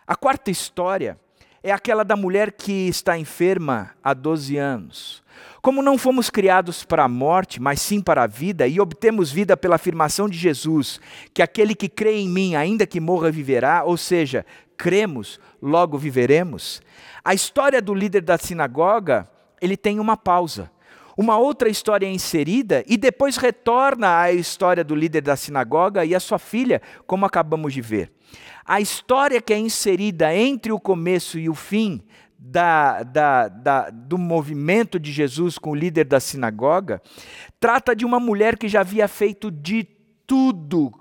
A 0.07 0.15
quarta 0.17 0.51
história 0.51 1.19
é 1.63 1.73
aquela 1.73 2.05
da 2.05 2.17
mulher 2.17 2.53
que 2.53 2.89
está 2.89 3.19
enferma 3.19 3.91
há 4.03 4.15
12 4.15 4.57
anos. 4.57 5.23
Como 5.61 5.83
não 5.83 5.99
fomos 5.99 6.31
criados 6.31 6.85
para 6.85 7.05
a 7.05 7.09
morte, 7.09 7.61
mas 7.61 7.81
sim 7.81 8.01
para 8.01 8.23
a 8.23 8.27
vida, 8.27 8.67
e 8.67 8.81
obtemos 8.81 9.31
vida 9.31 9.57
pela 9.57 9.77
afirmação 9.77 10.29
de 10.29 10.39
Jesus, 10.39 11.01
que 11.35 11.43
aquele 11.43 11.75
que 11.75 11.89
crê 11.89 12.19
em 12.19 12.29
mim, 12.29 12.55
ainda 12.55 12.87
que 12.87 13.01
morra, 13.01 13.31
viverá, 13.31 13.83
ou 13.85 13.97
seja, 13.97 14.47
cremos, 14.77 15.41
logo 15.61 15.99
viveremos. 15.99 16.81
A 17.25 17.35
história 17.35 17.83
do 17.83 17.93
líder 17.93 18.23
da 18.23 18.39
sinagoga, 18.39 19.29
ele 19.61 19.77
tem 19.77 19.99
uma 19.99 20.17
pausa. 20.17 20.71
Uma 21.19 21.37
outra 21.37 21.69
história 21.69 22.07
é 22.07 22.13
inserida 22.13 22.85
e 22.87 22.97
depois 22.97 23.37
retorna 23.37 24.21
à 24.21 24.33
história 24.33 24.85
do 24.85 24.95
líder 24.95 25.21
da 25.21 25.35
sinagoga 25.35 26.05
e 26.05 26.15
a 26.15 26.21
sua 26.21 26.39
filha, 26.39 26.81
como 27.09 27.27
acabamos 27.27 27.75
de 27.75 27.81
ver. 27.81 28.13
A 28.65 28.81
história 28.81 29.43
que 29.43 29.53
é 29.53 29.59
inserida 29.59 30.33
entre 30.33 30.71
o 30.71 30.79
começo 30.79 31.37
e 31.37 31.49
o 31.49 31.57
fim 31.57 32.01
da, 32.39 33.03
da, 33.03 33.49
da, 33.49 33.91
do 33.91 34.17
movimento 34.17 34.97
de 35.01 35.11
Jesus 35.11 35.59
com 35.59 35.73
o 35.73 35.75
líder 35.75 36.05
da 36.05 36.21
sinagoga, 36.21 37.03
trata 37.59 37.97
de 37.97 38.07
uma 38.07 38.21
mulher 38.21 38.57
que 38.57 38.69
já 38.69 38.83
havia 38.83 39.09
feito 39.09 39.51
de 39.51 39.89
tudo 40.25 40.93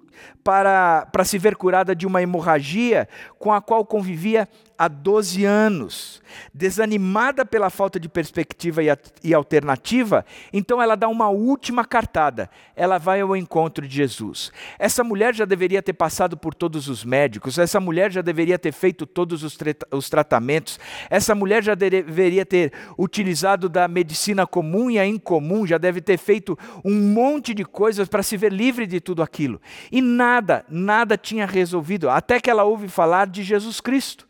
para, 0.48 1.06
para 1.08 1.26
se 1.26 1.38
ver 1.38 1.58
curada 1.58 1.94
de 1.94 2.08
uma 2.08 2.22
hemorragia 2.22 3.10
com 3.38 3.52
a 3.52 3.62
qual 3.62 3.86
convivia 3.86 4.48
há 4.78 4.88
12 4.88 5.44
anos. 5.44 6.22
Desanimada 6.54 7.46
pela 7.46 7.70
falta 7.70 8.00
de 8.00 8.08
perspectiva 8.08 8.84
e, 8.84 8.88
e 9.24 9.34
alternativa, 9.34 10.26
então 10.54 10.82
ela 10.82 10.96
dá 10.96 11.08
uma 11.08 11.30
última 11.30 11.84
cartada. 11.84 12.50
Ela 12.76 12.98
vai 12.98 13.22
ao 13.22 13.36
encontro 13.36 13.88
de 13.88 13.96
Jesus. 13.96 14.52
Essa 14.78 15.04
mulher 15.04 15.34
já 15.34 15.46
deveria 15.46 15.82
ter 15.82 15.94
passado 15.94 16.38
por 16.38 16.54
todos 16.54 16.88
os 16.88 17.04
médicos, 17.04 17.58
essa 17.58 17.80
mulher 17.80 18.12
já 18.12 18.22
deveria 18.22 18.60
ter 18.60 18.72
feito 18.72 19.06
todos 19.06 19.42
os, 19.42 19.58
os 19.92 20.10
tratamentos, 20.10 20.80
essa 21.10 21.34
mulher 21.34 21.64
já 21.64 21.74
deveria 21.74 22.46
ter 22.46 22.72
utilizado 23.00 23.68
da 23.68 23.88
medicina 23.88 24.46
comum 24.46 24.92
e 24.92 25.00
a 25.00 25.06
incomum, 25.06 25.66
já 25.66 25.78
deve 25.78 26.02
ter 26.02 26.18
feito 26.18 26.58
um 26.84 26.94
monte 26.94 27.54
de 27.54 27.66
coisas 27.66 28.08
para 28.08 28.22
se 28.22 28.38
ver 28.38 28.52
livre 28.52 28.86
de 28.86 29.00
tudo 29.00 29.24
aquilo. 29.24 29.60
E 29.92 30.02
nada, 30.02 30.37
nada 30.70 31.18
tinha 31.18 31.46
resolvido, 31.46 32.10
até 32.10 32.40
que 32.40 32.50
ela 32.50 32.64
ouve 32.64 32.88
falar 32.88 33.28
de 33.28 33.44
Jesus 33.44 33.82
Cristo 33.82 34.28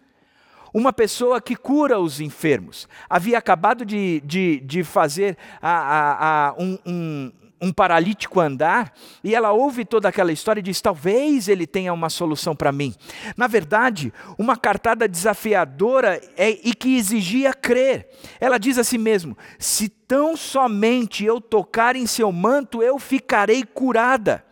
uma 0.74 0.94
pessoa 0.94 1.42
que 1.42 1.56
cura 1.56 2.00
os 2.00 2.20
enfermos. 2.20 2.88
Havia 3.10 3.38
acabado 3.38 3.86
de, 3.86 4.22
de, 4.24 4.60
de 4.60 4.84
fazer 4.84 5.38
a, 5.62 5.72
a, 5.72 6.48
a 6.50 6.54
um, 6.54 6.78
um, 6.86 7.32
um 7.62 7.74
paralítico 7.74 8.40
andar, 8.40 8.94
e 9.24 9.34
ela 9.34 9.52
ouve 9.52 9.84
toda 9.84 10.08
aquela 10.08 10.32
história 10.32 10.60
e 10.60 10.64
diz: 10.64 10.82
talvez 10.82 11.48
ele 11.48 11.66
tenha 11.66 11.94
uma 11.94 12.10
solução 12.10 12.56
para 12.56 12.72
mim. 12.72 12.94
Na 13.36 13.48
verdade, 13.48 14.14
uma 14.38 14.56
cartada 14.56 15.08
desafiadora 15.08 16.22
é, 16.36 16.50
e 16.50 16.74
que 16.74 16.96
exigia 16.96 17.54
crer. 17.54 18.08
Ela 18.40 18.58
diz 18.58 18.78
a 18.78 18.84
si 18.84 18.98
mesmo: 18.98 19.38
se 19.58 19.90
tão 19.90 20.38
somente 20.38 21.26
eu 21.26 21.42
tocar 21.42 21.96
em 21.96 22.06
seu 22.06 22.32
manto, 22.32 22.84
eu 22.84 23.00
ficarei 23.00 23.64
curada. 23.64 24.46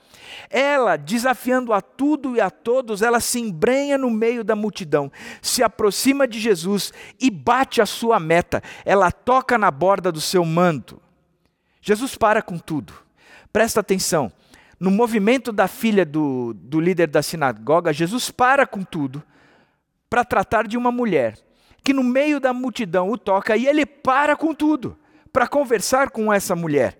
Ela, 0.50 0.98
desafiando 0.98 1.74
a 1.74 1.82
tudo 1.82 2.36
e 2.36 2.42
a 2.42 2.50
todos, 2.50 3.02
ela 3.02 3.20
se 3.20 3.40
embrenha 3.40 3.98
no 3.98 4.10
meio 4.10 4.44
da 4.44 4.56
multidão, 4.56 5.12
se 5.42 5.64
aproxima 5.64 6.28
de 6.28 6.40
Jesus 6.40 6.94
e 7.20 7.30
bate 7.30 7.82
a 7.82 7.86
sua 7.86 8.20
meta. 8.20 8.62
Ela 8.84 9.12
toca 9.12 9.58
na 9.58 9.72
borda 9.72 10.12
do 10.12 10.22
seu 10.22 10.46
manto. 10.46 11.02
Jesus 11.82 12.16
para 12.16 12.42
com 12.42 12.58
tudo. 12.58 12.94
Presta 13.54 13.80
atenção. 13.80 14.32
No 14.80 14.92
movimento 14.92 15.52
da 15.52 15.68
filha 15.68 16.06
do, 16.06 16.54
do 16.54 16.80
líder 16.80 17.08
da 17.08 17.22
sinagoga, 17.22 17.94
Jesus 17.94 18.30
para 18.30 18.68
com 18.68 18.84
tudo 18.84 19.24
para 20.10 20.24
tratar 20.24 20.68
de 20.68 20.78
uma 20.78 20.92
mulher 20.92 21.38
que 21.84 21.94
no 21.94 22.04
meio 22.04 22.40
da 22.40 22.52
multidão 22.52 23.12
o 23.12 23.18
toca 23.18 23.56
e 23.56 23.68
ele 23.68 23.86
para 23.86 24.36
com 24.36 24.54
tudo 24.54 24.98
para 25.32 25.48
conversar 25.48 26.10
com 26.10 26.34
essa 26.34 26.56
mulher. 26.56 26.98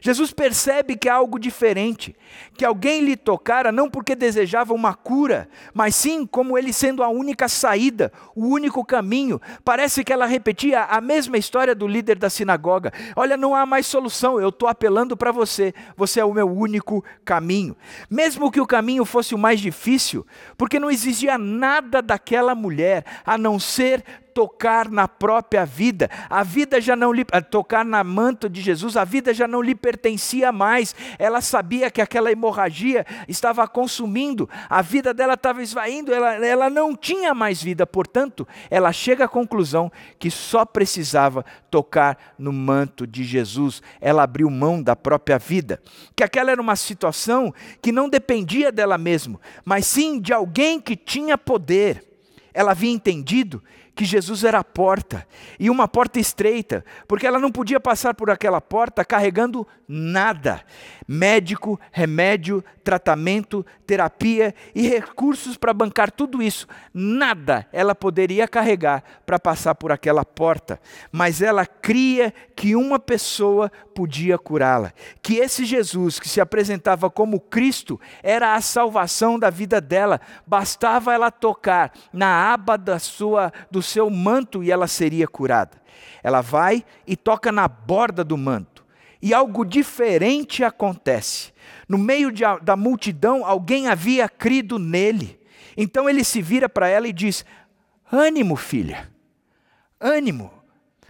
Jesus 0.00 0.32
percebe 0.32 0.96
que 0.96 1.08
há 1.08 1.14
algo 1.14 1.38
diferente, 1.38 2.14
que 2.56 2.64
alguém 2.64 3.00
lhe 3.02 3.16
tocara 3.16 3.72
não 3.72 3.90
porque 3.90 4.14
desejava 4.14 4.74
uma 4.74 4.94
cura, 4.94 5.48
mas 5.72 5.94
sim 5.94 6.26
como 6.26 6.56
ele 6.56 6.72
sendo 6.72 7.02
a 7.02 7.08
única 7.08 7.48
saída, 7.48 8.12
o 8.34 8.46
único 8.46 8.84
caminho. 8.84 9.40
Parece 9.64 10.04
que 10.04 10.12
ela 10.12 10.26
repetia 10.26 10.84
a 10.84 11.00
mesma 11.00 11.38
história 11.38 11.74
do 11.74 11.86
líder 11.86 12.18
da 12.18 12.30
sinagoga: 12.30 12.92
Olha, 13.14 13.36
não 13.36 13.54
há 13.54 13.64
mais 13.64 13.86
solução, 13.86 14.40
eu 14.40 14.50
estou 14.50 14.68
apelando 14.68 15.16
para 15.16 15.32
você, 15.32 15.74
você 15.96 16.20
é 16.20 16.24
o 16.24 16.34
meu 16.34 16.48
único 16.48 17.04
caminho. 17.24 17.76
Mesmo 18.10 18.50
que 18.50 18.60
o 18.60 18.66
caminho 18.66 19.04
fosse 19.04 19.34
o 19.34 19.38
mais 19.38 19.60
difícil, 19.60 20.26
porque 20.56 20.78
não 20.78 20.90
exigia 20.90 21.38
nada 21.38 22.02
daquela 22.02 22.54
mulher 22.54 23.04
a 23.24 23.36
não 23.38 23.58
ser 23.58 24.04
tocar 24.36 24.90
na 24.90 25.08
própria 25.08 25.64
vida. 25.64 26.10
A 26.28 26.42
vida 26.42 26.78
já 26.78 26.94
não 26.94 27.10
lhe 27.10 27.24
tocar 27.50 27.86
na 27.86 28.04
manto 28.04 28.50
de 28.50 28.60
Jesus, 28.60 28.94
a 28.94 29.02
vida 29.02 29.32
já 29.32 29.48
não 29.48 29.62
lhe 29.62 29.74
pertencia 29.74 30.52
mais. 30.52 30.94
Ela 31.18 31.40
sabia 31.40 31.90
que 31.90 32.02
aquela 32.02 32.30
hemorragia 32.30 33.06
estava 33.26 33.66
consumindo, 33.66 34.46
a 34.68 34.82
vida 34.82 35.14
dela 35.14 35.32
estava 35.32 35.62
esvaindo, 35.62 36.12
ela, 36.12 36.34
ela 36.44 36.68
não 36.68 36.94
tinha 36.94 37.32
mais 37.32 37.62
vida. 37.62 37.86
Portanto, 37.86 38.46
ela 38.68 38.92
chega 38.92 39.24
à 39.24 39.28
conclusão 39.28 39.90
que 40.18 40.30
só 40.30 40.66
precisava 40.66 41.42
tocar 41.70 42.34
no 42.38 42.52
manto 42.52 43.06
de 43.06 43.24
Jesus. 43.24 43.80
Ela 44.02 44.24
abriu 44.24 44.50
mão 44.50 44.82
da 44.82 44.94
própria 44.94 45.38
vida. 45.38 45.80
Que 46.14 46.22
aquela 46.22 46.50
era 46.50 46.60
uma 46.60 46.76
situação 46.76 47.54
que 47.80 47.90
não 47.90 48.06
dependia 48.06 48.70
dela 48.70 48.98
mesma, 48.98 49.40
mas 49.64 49.86
sim 49.86 50.20
de 50.20 50.34
alguém 50.34 50.78
que 50.78 50.94
tinha 50.94 51.38
poder. 51.38 52.04
Ela 52.52 52.72
havia 52.72 52.90
entendido 52.90 53.62
que 53.96 54.04
Jesus 54.04 54.44
era 54.44 54.58
a 54.58 54.64
porta, 54.64 55.26
e 55.58 55.70
uma 55.70 55.88
porta 55.88 56.20
estreita, 56.20 56.84
porque 57.08 57.26
ela 57.26 57.38
não 57.38 57.50
podia 57.50 57.80
passar 57.80 58.12
por 58.12 58.28
aquela 58.30 58.60
porta 58.60 59.02
carregando 59.02 59.66
nada: 59.88 60.60
médico, 61.08 61.80
remédio, 61.90 62.62
tratamento, 62.84 63.64
terapia 63.86 64.54
e 64.74 64.86
recursos 64.86 65.56
para 65.56 65.72
bancar 65.72 66.10
tudo 66.10 66.42
isso. 66.42 66.66
Nada 66.92 67.66
ela 67.72 67.94
poderia 67.94 68.46
carregar 68.46 69.02
para 69.24 69.38
passar 69.38 69.74
por 69.74 69.90
aquela 69.90 70.26
porta, 70.26 70.78
mas 71.10 71.40
ela 71.40 71.64
cria 71.64 72.34
que 72.54 72.76
uma 72.76 72.98
pessoa 72.98 73.72
podia 73.94 74.36
curá-la, 74.36 74.92
que 75.22 75.36
esse 75.36 75.64
Jesus 75.64 76.20
que 76.20 76.28
se 76.28 76.38
apresentava 76.38 77.08
como 77.08 77.40
Cristo 77.40 77.98
era 78.22 78.54
a 78.54 78.60
salvação 78.60 79.38
da 79.38 79.48
vida 79.48 79.80
dela, 79.80 80.20
bastava 80.46 81.14
ela 81.14 81.30
tocar 81.30 81.92
na 82.12 82.52
aba 82.52 82.76
da 82.76 82.98
sua 82.98 83.50
do 83.70 83.85
seu 83.86 84.10
manto 84.10 84.62
e 84.62 84.70
ela 84.70 84.86
seria 84.86 85.26
curada. 85.26 85.80
Ela 86.22 86.40
vai 86.40 86.84
e 87.06 87.16
toca 87.16 87.50
na 87.50 87.66
borda 87.66 88.22
do 88.22 88.36
manto. 88.36 88.84
E 89.22 89.32
algo 89.32 89.64
diferente 89.64 90.62
acontece. 90.62 91.52
No 91.88 91.96
meio 91.96 92.30
de, 92.30 92.42
da 92.62 92.76
multidão, 92.76 93.44
alguém 93.44 93.88
havia 93.88 94.28
crido 94.28 94.78
nele. 94.78 95.40
Então 95.76 96.08
ele 96.08 96.24
se 96.24 96.42
vira 96.42 96.68
para 96.68 96.88
ela 96.88 97.08
e 97.08 97.12
diz: 97.12 97.44
Ânimo, 98.12 98.56
filha, 98.56 99.10
ânimo, 100.00 100.50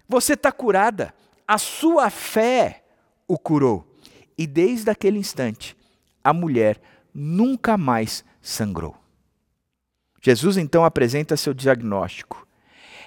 você 0.08 0.34
está 0.34 0.52
curada, 0.52 1.14
a 1.46 1.58
sua 1.58 2.10
fé 2.10 2.84
o 3.26 3.38
curou. 3.38 3.86
E 4.38 4.46
desde 4.46 4.90
aquele 4.90 5.18
instante, 5.18 5.76
a 6.22 6.32
mulher 6.32 6.80
nunca 7.12 7.76
mais 7.76 8.24
sangrou. 8.40 8.94
Jesus 10.20 10.56
então 10.56 10.84
apresenta 10.84 11.36
seu 11.36 11.54
diagnóstico. 11.54 12.45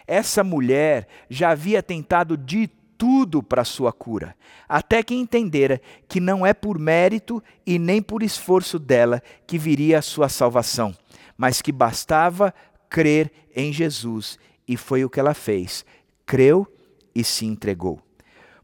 Essa 0.09 0.43
mulher 0.43 1.07
já 1.29 1.51
havia 1.51 1.83
tentado 1.83 2.35
de 2.35 2.67
tudo 2.97 3.43
para 3.43 3.63
sua 3.63 3.93
cura, 3.93 4.35
até 4.67 5.03
que 5.03 5.13
entendera 5.13 5.79
que 6.07 6.19
não 6.19 6.43
é 6.43 6.51
por 6.51 6.79
mérito 6.79 7.43
e 7.63 7.77
nem 7.77 8.01
por 8.01 8.23
esforço 8.23 8.79
dela 8.79 9.21
que 9.45 9.55
viria 9.59 9.99
a 9.99 10.01
sua 10.01 10.27
salvação, 10.27 10.95
mas 11.37 11.61
que 11.61 11.71
bastava 11.71 12.51
crer 12.89 13.31
em 13.55 13.71
Jesus, 13.71 14.39
e 14.67 14.75
foi 14.75 15.05
o 15.05 15.09
que 15.11 15.19
ela 15.19 15.35
fez. 15.35 15.85
Creu 16.25 16.65
e 17.13 17.23
se 17.23 17.45
entregou. 17.45 18.01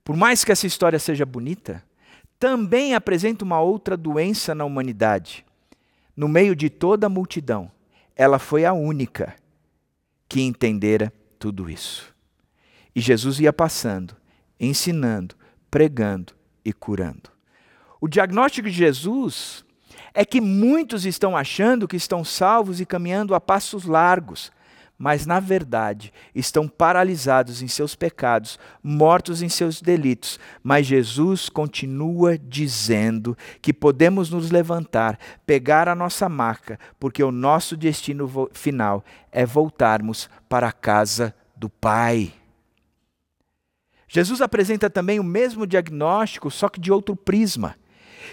Por 0.04 0.18
mais 0.18 0.44
que 0.44 0.52
essa 0.52 0.66
história 0.66 0.98
seja 0.98 1.28
bonita, 1.28 1.84
também 2.40 2.96
apresenta 2.96 3.46
uma 3.46 3.62
outra 3.62 3.96
doença 3.96 4.56
na 4.56 4.66
humanidade. 4.66 5.46
No 6.18 6.28
meio 6.28 6.56
de 6.56 6.72
toda 6.72 7.06
a 7.06 7.10
multidão, 7.10 7.70
ela 8.16 8.40
foi 8.40 8.66
a 8.66 8.74
única 8.74 9.36
que 10.28 10.42
entendera 10.42 11.14
tudo 11.46 11.70
isso. 11.70 12.12
E 12.96 13.00
Jesus 13.00 13.40
ia 13.40 13.54
passando, 13.54 14.16
ensinando, 14.60 15.36
pregando 15.70 16.34
e 16.66 16.74
curando. 16.74 17.30
O 18.02 18.08
diagnóstico 18.08 18.68
de 18.68 18.76
Jesus 18.76 19.64
é 20.12 20.26
que 20.26 20.42
muitos 20.42 21.06
estão 21.06 21.38
achando 21.38 21.88
que 21.88 21.96
estão 21.96 22.24
salvos 22.24 22.82
e 22.82 22.86
caminhando 22.86 23.36
a 23.36 23.40
passos 23.40 23.86
largos, 23.86 24.52
mas 24.98 25.26
na 25.26 25.40
verdade 25.40 26.14
estão 26.34 26.68
paralisados 26.68 27.62
em 27.62 27.68
seus 27.68 27.96
pecados, 27.96 28.58
mortos 28.82 29.42
em 29.42 29.50
seus 29.50 29.82
delitos. 29.82 30.40
Mas 30.64 30.88
Jesus 30.88 31.50
continua 31.50 32.38
dizendo 32.38 33.38
que 33.62 33.74
podemos 33.74 34.30
nos 34.30 34.52
levantar, 34.52 35.20
pegar 35.46 35.90
a 35.90 35.96
nossa 35.96 36.30
marca, 36.30 36.80
porque 37.00 37.24
o 37.24 37.32
nosso 37.32 37.76
destino 37.76 38.50
final 38.54 39.04
é 39.32 39.46
voltarmos 39.46 40.30
para 40.48 40.68
a 40.68 40.74
casa 40.74 41.36
do 41.56 41.70
Pai. 41.70 42.34
Jesus 44.08 44.40
apresenta 44.40 44.90
também 44.90 45.20
o 45.20 45.24
mesmo 45.24 45.68
diagnóstico, 45.68 46.50
só 46.50 46.70
que 46.70 46.80
de 46.80 46.92
outro 46.92 47.16
prisma. 47.16 47.76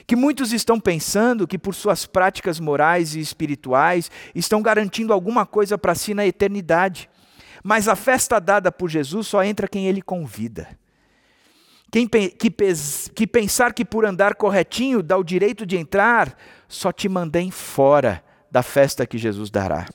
Que 0.07 0.17
muitos 0.17 0.53
estão 0.53 0.81
pensando 0.81 1.47
que, 1.47 1.59
por 1.59 1.75
suas 1.75 2.07
práticas 2.07 2.59
morais 2.59 3.15
e 3.15 3.21
espirituais, 3.21 4.11
estão 4.35 4.63
garantindo 4.63 5.13
alguma 5.13 5.47
coisa 5.47 5.79
para 5.79 5.95
si 5.95 6.15
na 6.15 6.27
eternidade. 6.27 7.09
Mas 7.63 7.87
a 7.89 7.95
festa 7.95 8.41
dada 8.41 8.73
por 8.73 8.91
Jesus 8.91 9.27
só 9.27 9.45
entra 9.45 9.69
quem 9.69 9.87
ele 9.87 10.03
convida. 10.03 10.69
Quem 11.91 12.09
que, 12.09 12.51
que 13.15 13.27
pensar 13.27 13.75
que 13.75 13.85
por 13.85 14.07
andar 14.07 14.35
corretinho 14.35 15.03
dá 15.03 15.17
o 15.17 15.23
direito 15.23 15.67
de 15.67 15.77
entrar, 15.77 16.37
só 16.67 16.91
te 16.91 17.07
mandei 17.09 17.51
fora 17.51 18.25
da 18.51 18.63
festa 18.63 19.07
que 19.07 19.19
Jesus 19.19 19.51
dará. 19.51 19.87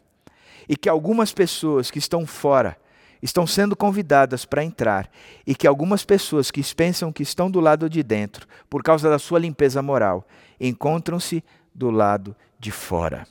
E 0.69 0.77
que 0.77 0.87
algumas 0.87 1.33
pessoas 1.33 1.89
que 1.89 1.97
estão 1.97 2.25
fora 2.25 2.77
estão 3.21 3.45
sendo 3.47 3.75
convidadas 3.75 4.45
para 4.45 4.63
entrar 4.63 5.09
e 5.45 5.55
que 5.55 5.67
algumas 5.67 6.03
pessoas 6.05 6.51
que 6.51 6.61
pensam 6.75 7.11
que 7.11 7.23
estão 7.23 7.49
do 7.49 7.59
lado 7.59 7.89
de 7.89 8.03
dentro, 8.03 8.47
por 8.69 8.83
causa 8.83 9.09
da 9.09 9.19
sua 9.19 9.39
limpeza 9.39 9.81
moral, 9.81 10.27
encontram-se 10.59 11.43
do 11.73 11.91
lado 11.91 12.35
de 12.59 12.71
fora. 12.71 13.27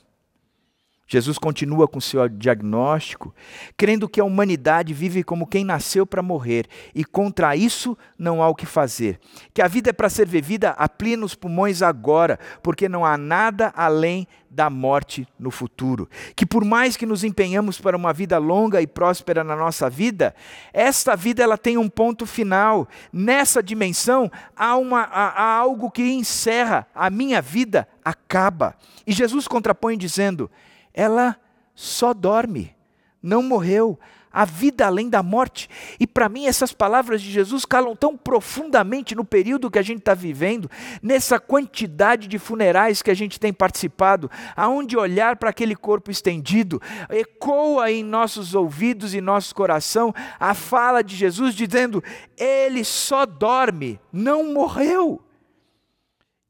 Jesus 1.07 1.37
continua 1.37 1.87
com 1.87 2.01
seu 2.01 2.27
diagnóstico, 2.27 3.33
crendo 3.77 4.09
que 4.09 4.19
a 4.19 4.25
humanidade 4.25 4.93
vive 4.93 5.23
como 5.23 5.47
quem 5.47 5.63
nasceu 5.63 6.05
para 6.05 6.21
morrer 6.21 6.67
e 6.93 7.05
contra 7.05 7.55
isso 7.55 7.97
não 8.19 8.43
há 8.43 8.49
o 8.49 8.55
que 8.55 8.65
fazer. 8.65 9.17
Que 9.53 9.61
a 9.61 9.69
vida 9.69 9.91
é 9.91 9.93
para 9.93 10.09
ser 10.09 10.27
vivida 10.27 10.71
a 10.71 10.89
plenos 10.89 11.33
pulmões 11.33 11.81
agora, 11.81 12.37
porque 12.61 12.89
não 12.89 13.05
há 13.05 13.17
nada 13.17 13.71
além 13.73 14.27
da 14.49 14.69
morte 14.69 15.25
no 15.39 15.49
futuro. 15.49 16.09
Que 16.35 16.45
por 16.45 16.65
mais 16.65 16.97
que 16.97 17.05
nos 17.05 17.23
empenhamos 17.23 17.79
para 17.79 17.95
uma 17.95 18.11
vida 18.11 18.37
longa 18.37 18.81
e 18.81 18.87
próspera 18.87 19.45
na 19.45 19.55
nossa 19.55 19.89
vida, 19.89 20.35
esta 20.73 21.15
vida 21.15 21.41
ela 21.41 21.57
tem 21.57 21.77
um 21.77 21.87
ponto 21.87 22.25
final. 22.25 22.85
Nessa 23.13 23.63
dimensão 23.63 24.29
há, 24.55 24.75
uma, 24.75 25.03
há, 25.03 25.29
há 25.41 25.57
algo 25.57 25.89
que 25.89 26.03
encerra, 26.03 26.85
a 26.93 27.09
minha 27.09 27.41
vida 27.41 27.87
acaba. 28.03 28.75
E 29.05 29.13
Jesus 29.13 29.47
contrapõe 29.47 29.97
dizendo: 29.97 30.49
ela 30.97 31.37
só 31.75 32.11
dorme, 32.11 32.75
não 33.21 33.43
morreu. 33.43 33.99
A 34.33 34.45
vida 34.45 34.85
além 34.85 35.09
da 35.09 35.23
morte. 35.23 35.67
E 35.99 36.05
para 36.05 36.29
mim, 36.29 36.45
essas 36.45 36.71
palavras 36.71 37.21
de 37.21 37.31
Jesus 37.31 37.65
calam 37.65 37.95
tão 37.95 38.15
profundamente 38.15 39.15
no 39.15 39.25
período 39.25 39.71
que 39.71 39.79
a 39.79 39.83
gente 39.83 39.99
está 39.99 40.13
vivendo, 40.13 40.69
nessa 41.01 41.39
quantidade 41.39 42.27
de 42.27 42.37
funerais 42.37 43.01
que 43.01 43.09
a 43.09 43.15
gente 43.15 43.39
tem 43.39 43.51
participado, 43.51 44.29
aonde 44.55 44.97
olhar 44.97 45.37
para 45.37 45.49
aquele 45.49 45.75
corpo 45.75 46.11
estendido, 46.11 46.79
ecoa 47.09 47.89
em 47.91 48.03
nossos 48.03 48.53
ouvidos 48.53 49.15
e 49.15 49.21
nosso 49.21 49.55
coração 49.55 50.13
a 50.39 50.53
fala 50.53 51.03
de 51.03 51.15
Jesus 51.15 51.55
dizendo: 51.55 52.03
Ele 52.37 52.83
só 52.83 53.25
dorme, 53.25 53.99
não 54.11 54.53
morreu. 54.53 55.21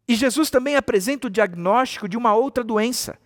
E 0.07 0.15
Jesus 0.15 0.49
também 0.49 0.75
apresenta 0.75 1.27
o 1.27 1.29
diagnóstico 1.31 2.09
de 2.09 2.17
uma 2.17 2.33
outra 2.33 2.63
doença 2.63 3.17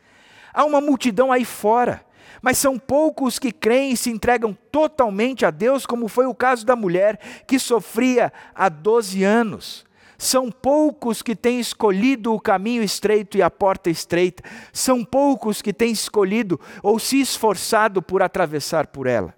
Há 0.54 0.66
uma 0.66 0.82
multidão 0.82 1.32
aí 1.32 1.46
fora, 1.46 2.04
mas 2.42 2.58
são 2.58 2.78
poucos 2.78 3.40
que 3.40 3.52
creem 3.52 3.92
e 3.92 3.98
se 3.98 4.10
entregam 4.10 4.58
totalmente 4.72 5.46
a 5.46 5.52
Deus, 5.52 5.86
como 5.86 6.08
foi 6.08 6.26
o 6.26 6.36
caso 6.36 6.66
da 6.66 6.76
mulher 6.76 7.20
que 7.46 7.60
sofria 7.60 8.32
há 8.54 8.70
12 8.70 9.24
anos. 9.24 9.86
São 10.18 10.52
poucos 10.52 11.24
que 11.24 11.36
têm 11.36 11.60
escolhido 11.60 12.32
o 12.32 12.40
caminho 12.40 12.84
estreito 12.84 13.38
e 13.38 13.42
a 13.42 13.50
porta 13.50 13.90
estreita. 13.90 14.44
São 14.72 15.04
poucos 15.04 15.64
que 15.64 15.74
têm 15.74 15.92
escolhido 15.92 16.60
ou 16.84 17.00
se 17.00 17.20
esforçado 17.20 18.04
por 18.04 18.22
atravessar 18.22 18.88
por 18.88 19.08
ela. 19.08 19.34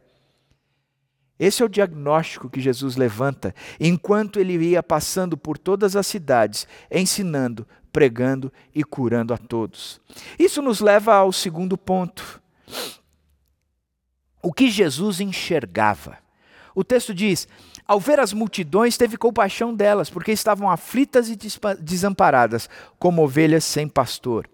Esse 1.39 1.63
é 1.63 1.65
o 1.65 1.69
diagnóstico 1.69 2.49
que 2.49 2.61
Jesus 2.61 2.95
levanta 2.95 3.55
enquanto 3.79 4.39
ele 4.39 4.57
ia 4.57 4.83
passando 4.83 5.37
por 5.37 5.57
todas 5.57 5.95
as 5.95 6.05
cidades, 6.05 6.67
ensinando, 6.91 7.65
pregando 7.93 8.51
e 8.73 8.83
curando 8.83 9.33
a 9.33 9.37
todos. 9.37 10.01
Isso 10.37 10.61
nos 10.61 10.81
leva 10.81 11.13
ao 11.13 11.31
segundo 11.31 11.77
ponto. 11.77 12.41
O 14.41 14.51
que 14.51 14.69
Jesus 14.69 15.21
enxergava. 15.21 16.17
O 16.75 16.83
texto 16.83 17.13
diz: 17.13 17.47
Ao 17.87 17.99
ver 17.99 18.19
as 18.19 18.33
multidões, 18.33 18.97
teve 18.97 19.15
compaixão 19.15 19.73
delas, 19.73 20.09
porque 20.09 20.31
estavam 20.31 20.69
aflitas 20.69 21.29
e 21.29 21.37
desamparadas, 21.79 22.67
como 22.97 23.23
ovelhas 23.23 23.63
sem 23.63 23.87
pastor. 23.87 24.49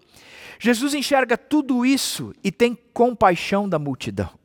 Jesus 0.60 0.92
enxerga 0.92 1.38
tudo 1.38 1.86
isso 1.86 2.34
e 2.44 2.52
tem 2.52 2.78
compaixão 2.92 3.66
da 3.66 3.78
multidão. 3.78 4.39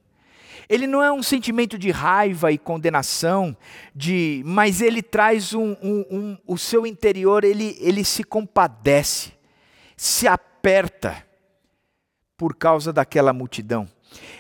Ele 0.67 0.88
não 0.88 1.04
é 1.04 1.12
um 1.12 1.21
sentimento 1.21 1.78
de 1.78 1.91
raiva 1.91 2.51
e 2.51 2.58
condenação, 2.58 3.56
de, 3.95 4.41
mas 4.45 4.82
ele 4.82 5.01
traz 5.01 5.54
um, 5.54 5.75
um, 5.82 6.06
um, 6.10 6.38
o 6.45 6.58
seu 6.58 6.86
interior, 6.86 7.43
ele, 7.43 7.78
ele 7.80 8.04
se 8.04 8.23
compadece, 8.23 9.34
se 9.95 10.28
aperta 10.28 11.25
por 12.38 12.56
causa 12.56 12.91
daquela 12.91 13.32
multidão. 13.32 13.88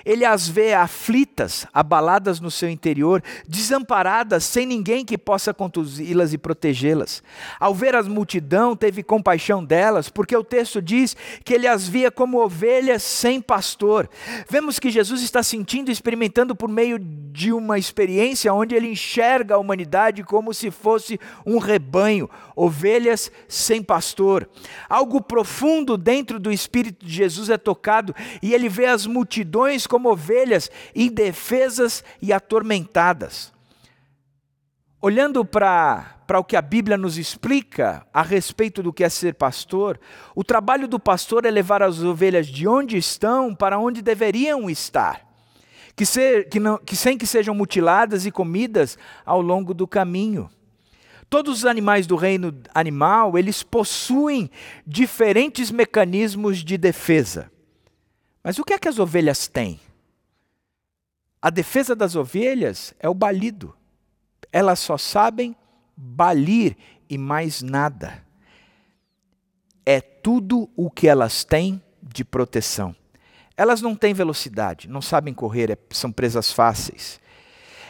Ele 0.05 0.23
as 0.23 0.47
vê 0.47 0.73
aflitas, 0.73 1.65
abaladas 1.73 2.39
no 2.39 2.51
seu 2.51 2.69
interior, 2.69 3.23
desamparadas, 3.47 4.43
sem 4.43 4.65
ninguém 4.65 5.03
que 5.03 5.17
possa 5.17 5.53
conduzi-las 5.53 6.33
e 6.33 6.37
protegê-las. 6.37 7.23
Ao 7.59 7.73
ver 7.73 7.95
a 7.95 8.03
multidão, 8.03 8.75
teve 8.75 9.03
compaixão 9.03 9.63
delas, 9.63 10.09
porque 10.09 10.35
o 10.35 10.43
texto 10.43 10.81
diz 10.81 11.15
que 11.43 11.53
ele 11.53 11.67
as 11.67 11.87
via 11.87 12.11
como 12.11 12.43
ovelhas 12.43 13.03
sem 13.03 13.41
pastor. 13.41 14.09
Vemos 14.49 14.79
que 14.79 14.89
Jesus 14.89 15.21
está 15.21 15.41
sentindo 15.41 15.91
experimentando 15.91 16.55
por 16.55 16.69
meio 16.69 16.99
de 16.99 17.51
uma 17.51 17.77
experiência 17.77 18.53
onde 18.53 18.75
ele 18.75 18.87
enxerga 18.87 19.55
a 19.55 19.57
humanidade 19.57 20.23
como 20.23 20.53
se 20.53 20.71
fosse 20.71 21.19
um 21.45 21.57
rebanho, 21.57 22.29
ovelhas 22.55 23.31
sem 23.47 23.81
pastor. 23.81 24.47
Algo 24.87 25.21
profundo 25.21 25.97
dentro 25.97 26.39
do 26.39 26.51
espírito 26.51 27.05
de 27.05 27.11
Jesus 27.11 27.49
é 27.49 27.57
tocado 27.57 28.15
e 28.41 28.53
ele 28.53 28.69
vê 28.69 28.85
as 28.85 29.05
multidões 29.05 29.64
como 29.87 30.11
ovelhas 30.11 30.69
indefesas 30.95 32.03
e 32.21 32.31
atormentadas. 32.31 33.53
Olhando 35.01 35.45
para 35.45 36.39
o 36.39 36.43
que 36.43 36.55
a 36.55 36.61
Bíblia 36.61 36.97
nos 36.97 37.17
explica 37.17 38.05
a 38.13 38.23
respeito 38.23 38.81
do 38.81 38.91
que 38.91 39.03
é 39.03 39.09
ser 39.09 39.35
pastor, 39.35 39.99
o 40.33 40.43
trabalho 40.43 40.87
do 40.87 40.99
pastor 40.99 41.45
é 41.45 41.51
levar 41.51 41.83
as 41.83 41.99
ovelhas 41.99 42.47
de 42.47 42.67
onde 42.67 42.97
estão 42.97 43.53
para 43.53 43.77
onde 43.77 44.01
deveriam 44.01 44.69
estar, 44.69 45.21
que, 45.95 46.05
ser, 46.05 46.49
que, 46.49 46.59
não, 46.59 46.77
que 46.77 46.95
sem 46.95 47.17
que 47.17 47.27
sejam 47.27 47.53
mutiladas 47.53 48.25
e 48.25 48.31
comidas 48.31 48.97
ao 49.25 49.41
longo 49.41 49.73
do 49.73 49.87
caminho. 49.87 50.49
Todos 51.29 51.59
os 51.59 51.65
animais 51.65 52.07
do 52.07 52.15
reino 52.15 52.55
animal, 52.73 53.37
eles 53.37 53.61
possuem 53.61 54.49
diferentes 54.85 55.69
mecanismos 55.69 56.63
de 56.63 56.77
defesa. 56.77 57.51
Mas 58.45 58.59
o 58.59 58.63
que 58.63 58.73
é 58.75 58.77
que 58.77 58.87
as 58.87 58.99
ovelhas 58.99 59.47
têm? 59.47 59.79
A 61.41 61.49
defesa 61.49 61.95
das 61.95 62.15
ovelhas 62.15 62.93
é 62.99 63.09
o 63.09 63.13
balido. 63.15 63.75
Elas 64.53 64.77
só 64.77 64.99
sabem 64.99 65.55
balir 65.97 66.77
e 67.09 67.17
mais 67.17 67.63
nada. 67.63 68.23
É 69.83 69.99
tudo 69.99 70.69
o 70.75 70.91
que 70.91 71.07
elas 71.07 71.43
têm 71.43 71.81
de 72.03 72.23
proteção. 72.23 72.95
Elas 73.57 73.81
não 73.81 73.95
têm 73.95 74.13
velocidade, 74.13 74.87
não 74.87 75.01
sabem 75.01 75.33
correr, 75.33 75.71
é, 75.71 75.77
são 75.89 76.11
presas 76.11 76.51
fáceis. 76.51 77.19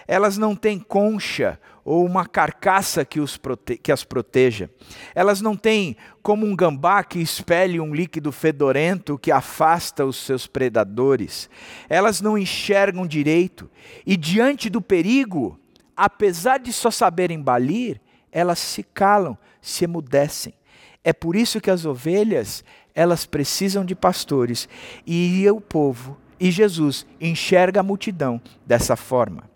Elas 0.08 0.38
não 0.38 0.56
têm 0.56 0.80
concha 0.80 1.60
ou 1.86 2.04
uma 2.04 2.26
carcaça 2.26 3.06
que, 3.06 3.20
os 3.20 3.38
prote 3.38 3.78
que 3.78 3.92
as 3.92 4.04
proteja. 4.04 4.70
Elas 5.14 5.40
não 5.40 5.56
têm 5.56 5.96
como 6.24 6.46
um 6.46 6.56
gambá 6.56 7.04
que 7.04 7.20
espelhe 7.20 7.80
um 7.80 7.94
líquido 7.94 8.32
fedorento 8.32 9.20
que 9.20 9.32
afasta 9.32 10.04
os 10.04 10.18
seus 10.18 10.48
predadores. 10.48 11.48
Elas 11.88 12.20
não 12.20 12.38
enxergam 12.38 13.06
direito 13.06 13.70
e, 14.06 14.18
diante 14.18 14.70
do 14.70 14.82
perigo, 14.82 15.60
apesar 15.96 16.58
de 16.58 16.74
só 16.74 16.90
saberem 16.90 17.40
balir, 17.40 18.02
elas 18.32 18.58
se 18.58 18.82
calam, 18.82 19.38
se 19.62 19.86
emudecem. 19.86 20.56
É 21.04 21.14
por 21.14 21.36
isso 21.36 21.62
que 21.62 21.70
as 21.70 21.86
ovelhas, 21.86 22.64
elas 22.96 23.28
precisam 23.28 23.86
de 23.86 23.94
pastores 23.94 24.68
e 25.06 25.48
o 25.48 25.62
povo 25.62 26.18
e 26.40 26.52
Jesus 26.52 27.06
enxerga 27.20 27.80
a 27.80 27.84
multidão 27.84 28.42
dessa 28.66 28.96
forma. 28.96 29.55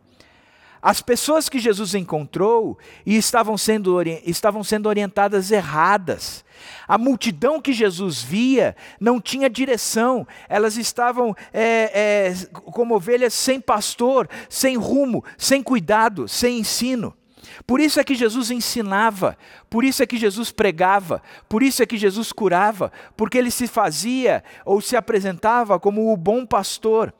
As 0.81 1.01
pessoas 1.01 1.49
que 1.49 1.59
Jesus 1.59 1.93
encontrou 1.93 2.77
e 3.05 3.17
estavam 3.17 3.57
sendo, 3.57 4.01
estavam 4.25 4.63
sendo 4.63 4.87
orientadas 4.87 5.51
erradas. 5.51 6.45
A 6.87 6.97
multidão 6.97 7.61
que 7.61 7.73
Jesus 7.73 8.21
via 8.21 8.75
não 8.99 9.19
tinha 9.19 9.49
direção, 9.49 10.27
elas 10.47 10.77
estavam 10.77 11.35
é, 11.53 12.31
é, 12.31 12.45
como 12.53 12.95
ovelhas 12.95 13.33
sem 13.33 13.59
pastor, 13.59 14.29
sem 14.49 14.77
rumo, 14.77 15.23
sem 15.37 15.61
cuidado, 15.61 16.27
sem 16.27 16.59
ensino. 16.59 17.13
Por 17.65 17.79
isso 17.79 17.99
é 17.99 18.03
que 18.03 18.15
Jesus 18.15 18.51
ensinava, 18.51 19.37
por 19.69 19.83
isso 19.83 20.01
é 20.01 20.05
que 20.05 20.17
Jesus 20.17 20.51
pregava, 20.51 21.21
por 21.47 21.61
isso 21.61 21.83
é 21.83 21.85
que 21.85 21.97
Jesus 21.97 22.31
curava, 22.31 22.91
porque 23.15 23.37
ele 23.37 23.51
se 23.51 23.67
fazia 23.67 24.43
ou 24.65 24.81
se 24.81 24.95
apresentava 24.95 25.79
como 25.79 26.11
o 26.11 26.17
bom 26.17 26.45
pastor. 26.45 27.13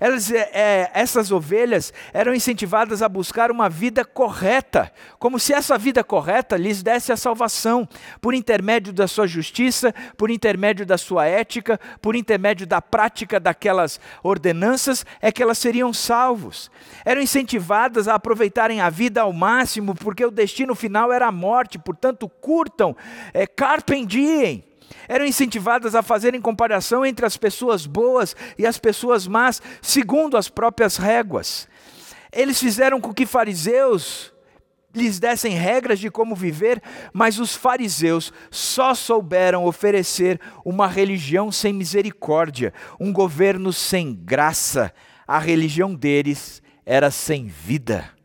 Elas, 0.00 0.30
é, 0.30 0.50
é, 0.52 0.90
essas 0.94 1.30
ovelhas 1.30 1.92
eram 2.12 2.34
incentivadas 2.34 3.02
a 3.02 3.08
buscar 3.08 3.50
uma 3.50 3.68
vida 3.68 4.04
correta, 4.04 4.92
como 5.18 5.38
se 5.38 5.52
essa 5.52 5.76
vida 5.76 6.04
correta 6.04 6.56
lhes 6.56 6.82
desse 6.82 7.12
a 7.12 7.16
salvação, 7.16 7.88
por 8.20 8.34
intermédio 8.34 8.92
da 8.92 9.06
sua 9.08 9.26
justiça, 9.26 9.94
por 10.16 10.30
intermédio 10.30 10.86
da 10.86 10.98
sua 10.98 11.26
ética, 11.26 11.78
por 12.00 12.14
intermédio 12.14 12.66
da 12.66 12.80
prática 12.80 13.40
daquelas 13.40 14.00
ordenanças, 14.22 15.04
é 15.20 15.32
que 15.32 15.42
elas 15.42 15.58
seriam 15.58 15.92
salvos. 15.92 16.70
Eram 17.04 17.20
incentivadas 17.20 18.08
a 18.08 18.14
aproveitarem 18.14 18.80
a 18.80 18.90
vida 18.90 19.22
ao 19.22 19.32
máximo, 19.32 19.94
porque 19.94 20.24
o 20.24 20.30
destino 20.30 20.74
final 20.74 21.12
era 21.12 21.26
a 21.26 21.32
morte, 21.32 21.78
portanto, 21.78 22.28
curtam, 22.28 22.96
é, 23.32 23.46
carpem 23.46 24.06
eram 25.08 25.24
incentivadas 25.24 25.94
a 25.94 26.02
fazerem 26.02 26.40
comparação 26.40 27.04
entre 27.04 27.24
as 27.24 27.36
pessoas 27.36 27.86
boas 27.86 28.34
e 28.58 28.66
as 28.66 28.78
pessoas 28.78 29.26
más, 29.26 29.60
segundo 29.80 30.36
as 30.36 30.48
próprias 30.48 30.96
réguas. 30.96 31.68
Eles 32.32 32.60
fizeram 32.60 33.00
com 33.00 33.14
que 33.14 33.26
fariseus 33.26 34.32
lhes 34.94 35.18
dessem 35.18 35.52
regras 35.52 35.98
de 35.98 36.10
como 36.10 36.34
viver, 36.34 36.82
mas 37.12 37.38
os 37.38 37.54
fariseus 37.54 38.32
só 38.50 38.94
souberam 38.94 39.64
oferecer 39.64 40.40
uma 40.64 40.86
religião 40.86 41.52
sem 41.52 41.72
misericórdia, 41.72 42.72
um 42.98 43.12
governo 43.12 43.72
sem 43.72 44.14
graça. 44.14 44.92
A 45.26 45.38
religião 45.38 45.94
deles 45.94 46.62
era 46.84 47.10
sem 47.10 47.46
vida. 47.46 48.17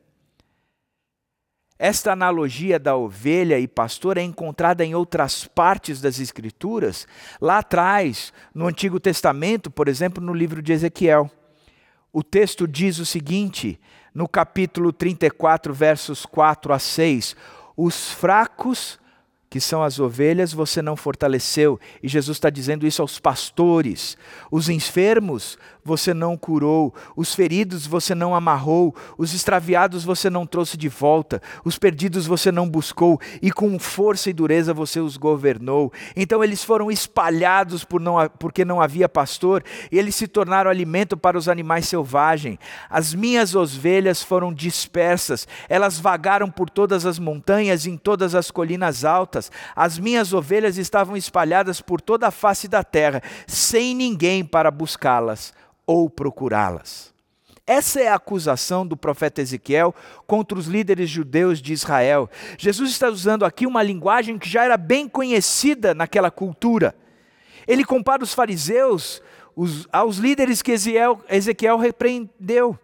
Esta 1.78 2.14
analogia 2.14 2.80
da 2.80 2.96
ovelha 2.96 3.60
e 3.60 3.68
pastor 3.68 4.18
é 4.18 4.22
encontrada 4.22 4.86
em 4.86 4.94
outras 4.94 5.46
partes 5.46 6.00
das 6.00 6.20
Escrituras, 6.20 7.08
lá 7.42 7.60
atrás, 7.60 8.32
no 8.54 8.68
Antigo 8.68 9.00
Testamento, 9.00 9.72
por 9.72 9.88
exemplo, 9.88 10.24
no 10.24 10.34
livro 10.34 10.62
de 10.62 10.72
Ezequiel. 10.72 11.30
O 12.12 12.24
texto 12.24 12.68
diz 12.68 13.00
o 13.00 13.06
seguinte, 13.06 13.80
no 14.14 14.28
capítulo 14.28 14.94
34, 14.94 15.74
versos 15.74 16.26
4 16.26 16.74
a 16.74 16.80
6: 16.80 17.36
Os 17.76 18.12
fracos 18.12 19.00
que 19.54 19.62
são 19.62 19.84
as 19.84 20.00
ovelhas, 20.00 20.52
você 20.52 20.82
não 20.82 20.96
fortaleceu. 20.96 21.80
E 22.02 22.08
Jesus 22.08 22.38
está 22.38 22.50
dizendo 22.50 22.88
isso 22.88 23.04
aos 23.04 23.20
pastores. 23.20 24.18
Os 24.50 24.68
enfermos, 24.68 25.60
você 25.84 26.14
não 26.14 26.38
curou. 26.38 26.94
Os 27.16 27.34
feridos, 27.34 27.86
você 27.86 28.14
não 28.16 28.36
amarrou. 28.36 28.96
Os 29.18 29.34
extraviados, 29.34 30.04
você 30.04 30.30
não 30.30 30.46
trouxe 30.46 30.78
de 30.78 30.90
volta. 30.90 31.42
Os 31.64 31.78
perdidos, 31.78 32.26
você 32.26 32.52
não 32.52 32.70
buscou. 32.70 33.20
E 33.42 33.52
com 33.52 33.78
força 33.80 34.30
e 34.30 34.34
dureza, 34.34 34.74
você 34.74 35.00
os 35.00 35.18
governou. 35.18 35.92
Então 36.16 36.44
eles 36.44 36.64
foram 36.64 36.92
espalhados 36.92 37.84
por 37.84 38.02
não, 38.02 38.16
porque 38.40 38.66
não 38.66 38.82
havia 38.82 39.10
pastor. 39.10 39.64
E 39.92 39.98
eles 39.98 40.16
se 40.16 40.28
tornaram 40.28 40.70
alimento 40.70 41.16
para 41.18 41.38
os 41.38 41.48
animais 41.48 41.88
selvagens. 41.88 42.58
As 42.90 43.14
minhas 43.14 43.56
ovelhas 43.56 44.22
foram 44.22 44.54
dispersas. 44.54 45.48
Elas 45.70 46.00
vagaram 46.00 46.50
por 46.50 46.70
todas 46.70 47.06
as 47.06 47.20
montanhas 47.20 47.86
e 47.86 47.92
em 47.92 47.98
todas 47.98 48.36
as 48.36 48.52
colinas 48.52 49.04
altas 49.06 49.52
as 49.76 49.98
minhas 50.00 50.34
ovelhas 50.34 50.78
estavam 50.78 51.16
espalhadas 51.16 51.82
por 51.82 52.02
toda 52.02 52.28
a 52.28 52.32
face 52.32 52.68
da 52.68 52.84
terra, 52.84 53.22
sem 53.48 53.96
ninguém 53.96 54.44
para 54.44 54.72
buscá-las 54.72 55.54
ou 55.86 56.10
procurá-las. 56.10 57.14
Essa 57.66 58.02
é 58.02 58.08
a 58.10 58.16
acusação 58.16 58.86
do 58.86 58.98
profeta 58.98 59.42
Ezequiel 59.42 59.96
contra 60.28 60.58
os 60.58 60.68
líderes 60.68 61.10
judeus 61.10 61.62
de 61.62 61.72
Israel. 61.72 62.30
Jesus 62.58 62.92
está 62.92 63.08
usando 63.08 63.46
aqui 63.46 63.66
uma 63.66 63.82
linguagem 63.82 64.38
que 64.38 64.50
já 64.50 64.66
era 64.66 64.76
bem 64.76 65.08
conhecida 65.08 65.94
naquela 65.94 66.30
cultura. 66.30 66.94
Ele 67.66 67.86
compara 67.86 68.24
os 68.24 68.34
fariseus 68.34 69.22
os, 69.56 69.88
aos 69.92 70.18
líderes 70.18 70.62
que 70.62 70.72
Ezequiel, 70.72 71.78
repreendeu 71.78 72.78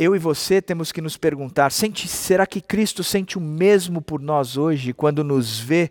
eu 0.00 0.16
e 0.16 0.18
você 0.18 0.62
temos 0.62 0.90
que 0.92 1.02
nos 1.02 1.18
perguntar: 1.18 1.70
sente, 1.70 2.08
será 2.08 2.46
que 2.46 2.62
Cristo 2.62 3.04
sente 3.04 3.36
o 3.36 3.40
mesmo 3.40 4.00
por 4.00 4.18
nós 4.18 4.56
hoje, 4.56 4.94
quando 4.94 5.22
nos 5.22 5.60
vê 5.60 5.90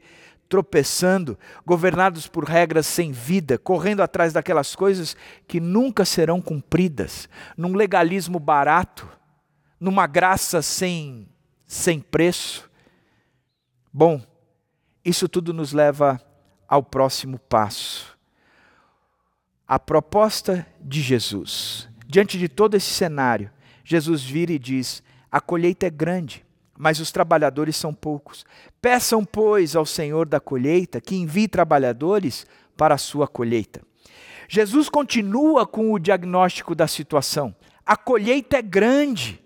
tropeçando, 0.50 1.38
governados 1.64 2.28
por 2.28 2.44
regras 2.44 2.88
sem 2.88 3.12
vida, 3.12 3.60
correndo 3.60 4.02
atrás 4.02 4.34
daquelas 4.34 4.76
coisas 4.76 5.16
que 5.48 5.60
nunca 5.60 6.04
serão 6.04 6.42
cumpridas, 6.42 7.30
num 7.56 7.76
legalismo 7.76 8.40
barato, 8.40 9.08
numa 9.80 10.08
graça 10.08 10.64
sem, 10.64 11.30
sem 11.68 12.00
preço? 12.00 12.70
Bom, 13.94 14.22
isso 15.06 15.30
tudo 15.30 15.54
nos 15.54 15.72
leva 15.72 16.20
ao 16.68 16.82
próximo 16.82 17.38
passo. 17.38 18.18
A 19.68 19.78
proposta 19.78 20.66
de 20.82 21.00
Jesus. 21.00 21.88
Diante 22.08 22.40
de 22.40 22.50
todo 22.50 22.76
esse 22.76 22.90
cenário, 22.90 23.52
Jesus 23.84 24.24
vira 24.24 24.52
e 24.52 24.58
diz: 24.58 25.04
A 25.32 25.40
colheita 25.40 25.86
é 25.86 25.92
grande, 25.92 26.44
mas 26.80 27.02
os 27.02 27.12
trabalhadores 27.12 27.76
são 27.76 27.94
poucos. 27.94 28.46
Peçam, 28.82 29.26
pois, 29.26 29.76
ao 29.76 29.86
Senhor 29.86 30.26
da 30.26 30.40
colheita 30.40 31.02
que 31.02 31.14
envie 31.14 31.50
trabalhadores 31.50 32.48
para 32.78 32.96
a 32.96 32.98
sua 32.98 33.28
colheita. 33.28 33.82
Jesus 34.48 34.88
continua 34.88 35.68
com 35.68 35.92
o 35.92 36.00
diagnóstico 36.00 36.74
da 36.74 36.88
situação. 36.88 37.54
A 37.86 37.98
colheita 37.98 38.58
é 38.58 38.62
grande, 38.62 39.44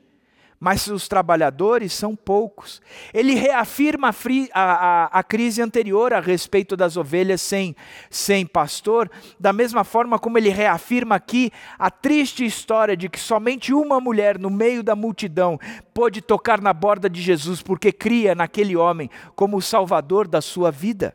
mas 0.63 0.87
os 0.87 1.09
trabalhadores 1.09 1.91
são 1.91 2.15
poucos. 2.15 2.81
Ele 3.13 3.33
reafirma 3.33 4.15
a, 4.53 4.61
a, 4.61 5.05
a, 5.19 5.21
crise 5.21 5.61
anterior 5.61 6.13
a 6.13 6.21
respeito 6.21 6.77
das 6.77 6.95
ovelhas 6.95 7.41
sem, 7.41 7.75
sem 8.09 8.45
pastor, 8.45 9.11
da 9.37 9.51
mesma 9.51 9.83
forma 9.83 10.17
como 10.17 10.37
ele 10.37 10.47
reafirma 10.47 11.15
aqui 11.15 11.51
a 11.77 11.91
triste 11.91 12.45
história 12.45 12.95
de 12.95 13.09
que 13.09 13.19
somente 13.19 13.73
uma 13.73 13.99
mulher 13.99 14.39
no 14.39 14.49
meio 14.49 14.81
da 14.81 14.95
multidão 14.95 15.59
pôde 15.93 16.21
tocar 16.21 16.61
na 16.61 16.71
borda 16.71 17.09
de 17.09 17.21
Jesus 17.21 17.61
porque 17.61 17.91
cria 17.91 18.33
naquele 18.33 18.77
homem 18.77 19.09
como 19.35 19.57
o 19.57 19.61
salvador 19.61 20.29
da 20.29 20.39
sua 20.39 20.71
vida 20.71 21.13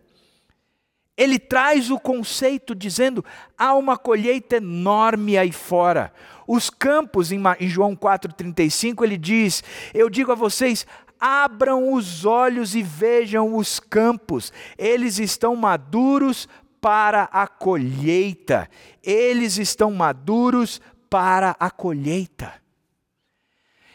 ele 1.19 1.37
traz 1.37 1.91
o 1.91 1.99
conceito 1.99 2.77
dizendo: 2.77 3.25
há 3.59 3.75
uma 3.75 3.99
colheita 3.99 4.57
enorme 4.57 5.37
aí 5.37 5.51
fora. 5.51 6.13
Os 6.47 6.71
campos, 6.71 7.33
em 7.33 7.43
João 7.69 7.97
4,35, 7.97 9.03
ele 9.03 9.19
diz: 9.19 9.65
Eu 9.93 10.09
digo 10.09 10.31
a 10.31 10.37
vocês, 10.37 10.87
abram 11.19 11.93
os 11.93 12.25
olhos 12.25 12.77
e 12.77 12.83
vejam 12.85 13.57
os 13.57 13.81
campos, 13.81 14.53
eles 14.79 15.19
estão 15.19 15.57
maduros 15.57 16.49
para 16.81 17.25
a 17.25 17.49
colheita. 17.49 18.71
Eles 19.03 19.59
estão 19.59 19.91
maduros 19.91 20.81
para 21.11 21.57
a 21.59 21.69
colheita. 21.69 22.55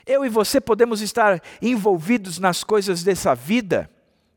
Eu 0.05 0.25
e 0.25 0.29
você 0.29 0.59
podemos 0.59 0.99
estar 0.99 1.41
envolvidos 1.61 2.37
nas 2.37 2.65
coisas 2.65 3.01
dessa 3.01 3.33
vida 3.33 3.89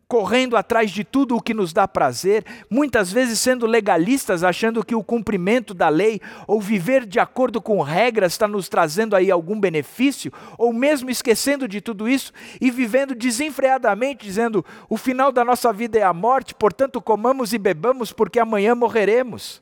correndo 0.09 0.57
atrás 0.57 0.91
de 0.91 1.03
tudo 1.03 1.37
o 1.37 1.43
que 1.43 1.53
nos 1.53 1.73
dá 1.73 1.89
prazer, 1.89 2.45
muitas 2.71 3.11
vezes 3.11 3.41
sendo 3.41 3.67
legalistas, 3.67 4.45
achando 4.45 4.85
que 4.85 4.95
o 4.95 5.03
cumprimento 5.03 5.75
da 5.75 5.89
lei 5.89 6.21
ou 6.47 6.61
viver 6.61 7.05
de 7.05 7.19
acordo 7.19 7.61
com 7.61 7.81
regras 7.83 8.33
está 8.33 8.47
nos 8.47 8.69
trazendo 8.69 9.17
aí 9.17 9.31
algum 9.31 9.59
benefício, 9.59 10.33
ou 10.57 10.73
mesmo 10.73 11.11
esquecendo 11.11 11.67
de 11.67 11.81
tudo 11.81 12.09
isso 12.09 12.33
e 12.61 12.71
vivendo 12.71 13.15
desenfreadamente, 13.15 14.25
dizendo: 14.25 14.65
o 14.89 14.97
final 14.97 15.33
da 15.33 15.45
nossa 15.45 15.73
vida 15.73 15.99
é 15.99 16.03
a 16.03 16.13
morte, 16.13 16.55
portanto 16.55 17.01
comamos 17.01 17.53
e 17.53 17.59
bebamos 17.59 18.13
porque 18.13 18.39
amanhã 18.39 18.75
morreremos. 18.75 19.61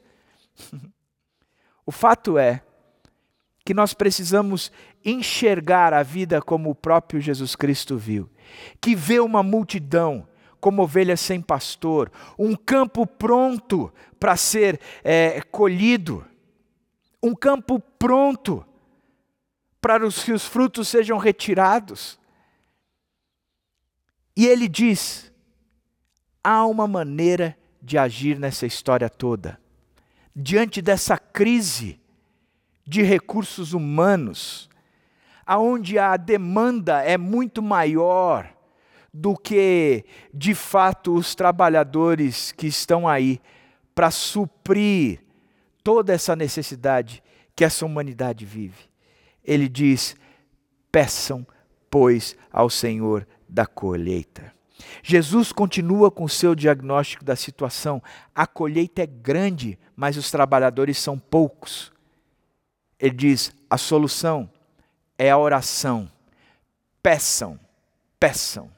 o 1.86 1.90
fato 1.90 2.36
é 2.36 2.60
que 3.64 3.72
nós 3.72 3.94
precisamos 3.94 4.70
enxergar 5.02 5.94
a 5.94 6.02
vida 6.02 6.42
como 6.42 6.68
o 6.68 6.74
próprio 6.74 7.18
Jesus 7.18 7.56
Cristo 7.56 7.96
viu, 7.96 8.28
que 8.78 8.94
vê 8.94 9.18
uma 9.20 9.42
multidão 9.42 10.28
como 10.64 10.82
ovelhas 10.82 11.20
sem 11.20 11.42
pastor, 11.42 12.10
um 12.38 12.56
campo 12.56 13.06
pronto 13.06 13.92
para 14.18 14.34
ser 14.34 14.80
é, 15.04 15.42
colhido, 15.42 16.26
um 17.22 17.34
campo 17.34 17.78
pronto 17.78 18.66
para 19.78 19.98
que 20.10 20.32
os 20.32 20.46
frutos 20.46 20.88
sejam 20.88 21.18
retirados. 21.18 22.18
E 24.34 24.46
ele 24.46 24.66
diz: 24.66 25.30
há 26.42 26.64
uma 26.64 26.88
maneira 26.88 27.54
de 27.82 27.98
agir 27.98 28.38
nessa 28.38 28.64
história 28.64 29.10
toda. 29.10 29.60
Diante 30.34 30.80
dessa 30.80 31.18
crise 31.18 32.00
de 32.86 33.02
recursos 33.02 33.74
humanos, 33.74 34.70
aonde 35.44 35.98
a 35.98 36.16
demanda 36.16 37.02
é 37.02 37.18
muito 37.18 37.60
maior 37.60 38.53
do 39.16 39.36
que, 39.36 40.04
de 40.34 40.56
fato, 40.56 41.14
os 41.14 41.36
trabalhadores 41.36 42.50
que 42.50 42.66
estão 42.66 43.06
aí 43.06 43.40
para 43.94 44.10
suprir 44.10 45.20
toda 45.84 46.12
essa 46.12 46.34
necessidade 46.34 47.22
que 47.54 47.64
essa 47.64 47.86
humanidade 47.86 48.44
vive. 48.44 48.90
Ele 49.44 49.68
diz: 49.68 50.16
peçam, 50.90 51.46
pois, 51.88 52.36
ao 52.50 52.68
Senhor 52.68 53.24
da 53.48 53.64
colheita. 53.66 54.52
Jesus 55.00 55.52
continua 55.52 56.10
com 56.10 56.26
seu 56.26 56.52
diagnóstico 56.52 57.24
da 57.24 57.36
situação. 57.36 58.02
A 58.34 58.48
colheita 58.48 59.02
é 59.02 59.06
grande, 59.06 59.78
mas 59.94 60.16
os 60.16 60.28
trabalhadores 60.28 60.98
são 60.98 61.16
poucos. 61.16 61.92
Ele 62.98 63.14
diz: 63.14 63.52
a 63.70 63.78
solução 63.78 64.50
é 65.16 65.30
a 65.30 65.38
oração. 65.38 66.10
Peçam, 67.00 67.60
peçam. 68.18 68.74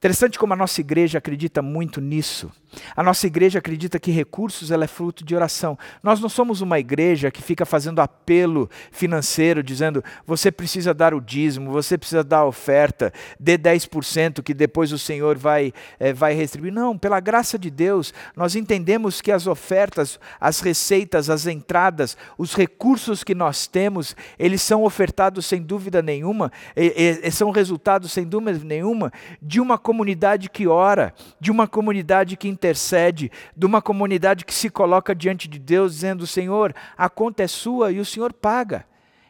Interessante 0.00 0.38
como 0.38 0.54
a 0.54 0.56
nossa 0.56 0.80
igreja 0.80 1.18
acredita 1.18 1.60
muito 1.60 2.00
nisso. 2.00 2.50
A 2.94 3.02
nossa 3.02 3.26
igreja 3.26 3.58
acredita 3.58 3.98
que 3.98 4.10
recursos 4.10 4.70
ela 4.70 4.84
é 4.84 4.88
fruto 4.88 5.24
de 5.24 5.34
oração. 5.34 5.78
Nós 6.02 6.20
não 6.20 6.28
somos 6.28 6.60
uma 6.60 6.78
igreja 6.78 7.30
que 7.30 7.42
fica 7.42 7.66
fazendo 7.66 8.00
apelo 8.00 8.68
financeiro, 8.90 9.62
dizendo 9.62 10.02
você 10.26 10.50
precisa 10.50 10.94
dar 10.94 11.14
o 11.14 11.20
dízimo, 11.20 11.70
você 11.72 11.98
precisa 11.98 12.22
dar 12.22 12.38
a 12.38 12.46
oferta, 12.46 13.12
dê 13.38 13.58
10% 13.58 14.42
que 14.42 14.54
depois 14.54 14.92
o 14.92 14.98
Senhor 14.98 15.36
vai, 15.36 15.72
é, 15.98 16.12
vai 16.12 16.34
retribuir. 16.34 16.72
Não, 16.72 16.96
pela 16.96 17.20
graça 17.20 17.58
de 17.58 17.70
Deus, 17.70 18.12
nós 18.36 18.54
entendemos 18.54 19.20
que 19.20 19.32
as 19.32 19.46
ofertas, 19.46 20.18
as 20.40 20.60
receitas, 20.60 21.28
as 21.30 21.46
entradas, 21.46 22.16
os 22.38 22.54
recursos 22.54 23.24
que 23.24 23.34
nós 23.34 23.66
temos, 23.66 24.14
eles 24.38 24.62
são 24.62 24.84
ofertados 24.84 25.46
sem 25.46 25.62
dúvida 25.62 26.02
nenhuma, 26.02 26.52
e, 26.76 27.20
e, 27.22 27.30
são 27.30 27.50
resultados 27.50 28.12
sem 28.12 28.24
dúvida 28.24 28.60
nenhuma 28.64 29.12
de 29.40 29.60
uma 29.60 29.78
comunidade 29.78 30.48
que 30.48 30.66
ora, 30.66 31.12
de 31.40 31.50
uma 31.50 31.66
comunidade 31.66 32.36
que 32.36 32.48
intercede, 32.60 33.32
de 33.56 33.64
uma 33.64 33.80
comunidade 33.80 34.44
que 34.44 34.52
se 34.52 34.68
coloca 34.68 35.14
diante 35.14 35.48
de 35.48 35.58
Deus 35.58 35.94
dizendo: 35.94 36.26
Senhor, 36.26 36.74
a 36.96 37.08
conta 37.08 37.42
é 37.42 37.46
sua 37.46 37.90
e 37.90 37.98
o 37.98 38.04
Senhor 38.04 38.32
paga. 38.32 38.86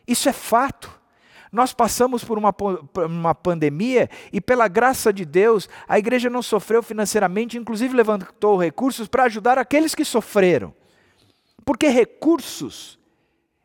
Isso 0.06 0.28
é 0.28 0.32
fato. 0.32 0.98
Nós 1.52 1.72
passamos 1.72 2.22
por 2.22 2.38
uma, 2.38 2.54
uma 3.06 3.34
pandemia 3.34 4.08
e, 4.32 4.40
pela 4.40 4.68
graça 4.68 5.12
de 5.12 5.24
Deus, 5.24 5.68
a 5.88 5.98
igreja 5.98 6.30
não 6.30 6.42
sofreu 6.42 6.82
financeiramente, 6.82 7.58
inclusive 7.58 7.94
levantou 7.94 8.56
recursos 8.56 9.08
para 9.08 9.24
ajudar 9.24 9.58
aqueles 9.58 9.94
que 9.94 10.04
sofreram. 10.04 10.72
Porque 11.64 11.88
recursos, 11.88 13.00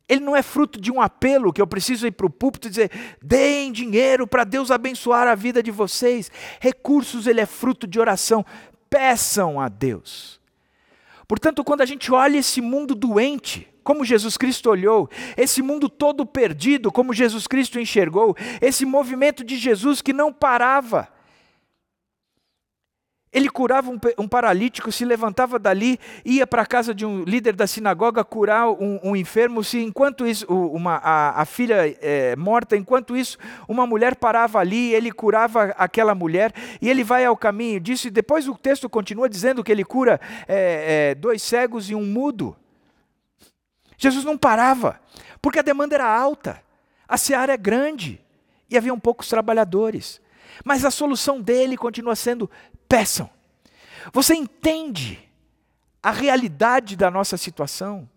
ele 0.09 0.21
não 0.21 0.35
é 0.35 0.41
fruto 0.41 0.81
de 0.81 0.91
um 0.91 0.99
apelo 0.99 1.53
que 1.53 1.61
eu 1.61 1.67
preciso 1.67 2.07
ir 2.07 2.11
para 2.11 2.25
o 2.25 2.29
púlpito 2.29 2.67
e 2.67 2.71
dizer, 2.71 2.91
deem 3.21 3.71
dinheiro 3.71 4.25
para 4.25 4.43
Deus 4.43 4.71
abençoar 4.71 5.27
a 5.27 5.35
vida 5.35 5.61
de 5.61 5.69
vocês. 5.69 6.31
Recursos, 6.59 7.27
ele 7.27 7.41
é 7.41 7.45
fruto 7.45 7.85
de 7.85 7.99
oração 7.99 8.43
peçam 8.89 9.59
a 9.59 9.67
Deus. 9.67 10.39
Portanto, 11.27 11.63
quando 11.63 11.81
a 11.81 11.85
gente 11.85 12.11
olha 12.11 12.37
esse 12.37 12.61
mundo 12.61 12.93
doente, 12.93 13.67
como 13.83 14.03
Jesus 14.03 14.35
Cristo 14.37 14.69
olhou, 14.69 15.09
esse 15.37 15.61
mundo 15.61 15.87
todo 15.87 16.25
perdido, 16.25 16.91
como 16.91 17.13
Jesus 17.13 17.45
Cristo 17.47 17.79
enxergou, 17.79 18.35
esse 18.61 18.85
movimento 18.85 19.43
de 19.43 19.57
Jesus 19.57 20.01
que 20.01 20.13
não 20.13 20.33
parava, 20.33 21.07
ele 23.35 23.49
curava 23.49 23.91
um, 23.91 23.99
um, 24.17 24.29
paralítico, 24.29 24.93
se 24.93 25.03
levantava 25.03 25.59
dali, 25.59 25.99
ia 26.23 26.47
para 26.47 26.61
a 26.61 26.65
casa 26.65 26.95
de 26.95 27.05
um 27.05 27.25
líder 27.25 27.53
da 27.53 27.67
sinagoga 27.67 28.23
curar 28.23 28.69
um, 28.69 28.97
um 29.03 29.13
enfermo. 29.13 29.61
Se 29.61 29.83
enquanto 29.83 30.25
isso, 30.25 30.45
uma, 30.47 30.95
a, 31.03 31.41
a 31.41 31.45
filha 31.45 31.97
é, 32.01 32.33
morta, 32.37 32.77
enquanto 32.77 33.13
isso, 33.13 33.37
uma 33.67 33.85
mulher 33.85 34.15
parava 34.15 34.59
ali, 34.59 34.93
ele 34.93 35.11
curava 35.11 35.63
aquela 35.77 36.15
mulher 36.15 36.53
e 36.81 36.89
ele 36.89 37.03
vai 37.03 37.25
ao 37.25 37.35
caminho 37.35 37.77
disso. 37.77 38.07
E 38.07 38.09
depois 38.09 38.47
o 38.47 38.55
texto 38.55 38.89
continua 38.89 39.27
dizendo 39.27 39.65
que 39.65 39.71
ele 39.71 39.83
cura 39.83 40.17
é, 40.47 41.09
é, 41.09 41.15
dois 41.15 41.43
cegos 41.43 41.89
e 41.89 41.95
um 41.95 42.05
mudo. 42.05 42.55
Jesus 43.97 44.23
não 44.23 44.37
parava, 44.37 44.97
porque 45.41 45.59
a 45.59 45.61
demanda 45.61 45.93
era 45.93 46.07
alta, 46.07 46.61
a 47.05 47.17
seara 47.17 47.51
é 47.51 47.57
grande 47.57 48.21
e 48.69 48.77
haviam 48.77 48.97
poucos 48.97 49.27
trabalhadores. 49.27 50.21
Mas 50.63 50.85
a 50.85 50.91
solução 50.91 51.41
dele 51.41 51.75
continua 51.75 52.15
sendo 52.15 52.49
peçam. 52.87 53.29
Você 54.13 54.35
entende 54.35 55.19
a 56.01 56.11
realidade 56.11 56.95
da 56.95 57.09
nossa 57.09 57.37
situação? 57.37 58.07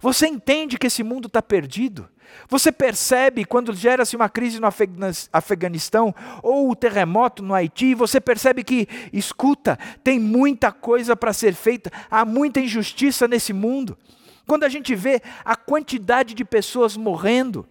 Você 0.00 0.26
entende 0.26 0.78
que 0.78 0.86
esse 0.86 1.02
mundo 1.02 1.26
está 1.26 1.40
perdido? 1.40 2.08
Você 2.48 2.70
percebe 2.70 3.44
quando 3.44 3.74
gera-se 3.74 4.14
uma 4.14 4.28
crise 4.28 4.60
no 4.60 4.68
Afeganistão 5.32 6.14
ou 6.42 6.70
o 6.70 6.76
terremoto 6.76 7.42
no 7.42 7.54
Haiti, 7.54 7.94
você 7.94 8.20
percebe 8.20 8.62
que, 8.62 8.86
escuta, 9.12 9.78
tem 10.04 10.18
muita 10.18 10.70
coisa 10.70 11.16
para 11.16 11.32
ser 11.32 11.54
feita, 11.54 11.90
há 12.10 12.24
muita 12.24 12.60
injustiça 12.60 13.26
nesse 13.26 13.52
mundo. 13.52 13.96
Quando 14.46 14.64
a 14.64 14.68
gente 14.68 14.94
vê 14.94 15.20
a 15.44 15.56
quantidade 15.56 16.34
de 16.34 16.44
pessoas 16.44 16.96
morrendo. 16.96 17.66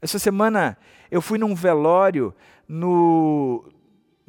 Essa 0.00 0.18
semana 0.18 0.76
eu 1.10 1.22
fui 1.22 1.38
num 1.38 1.54
velório 1.54 2.34
no, 2.68 3.64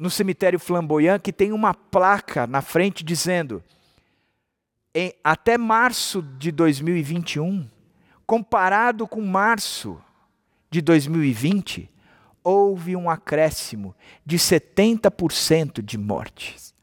no 0.00 0.08
cemitério 0.08 0.58
Flamboyant 0.58 1.20
que 1.20 1.30
tem 1.30 1.52
uma 1.52 1.74
placa 1.74 2.46
na 2.46 2.62
frente 2.62 3.04
dizendo: 3.04 3.62
em, 4.94 5.12
até 5.22 5.58
março 5.58 6.22
de 6.22 6.50
2021, 6.50 7.68
comparado 8.26 9.06
com 9.06 9.20
março 9.20 10.00
de 10.70 10.80
2020, 10.80 11.90
houve 12.42 12.96
um 12.96 13.10
acréscimo 13.10 13.94
de 14.24 14.38
70% 14.38 15.82
de 15.82 15.98
mortes. 15.98 16.74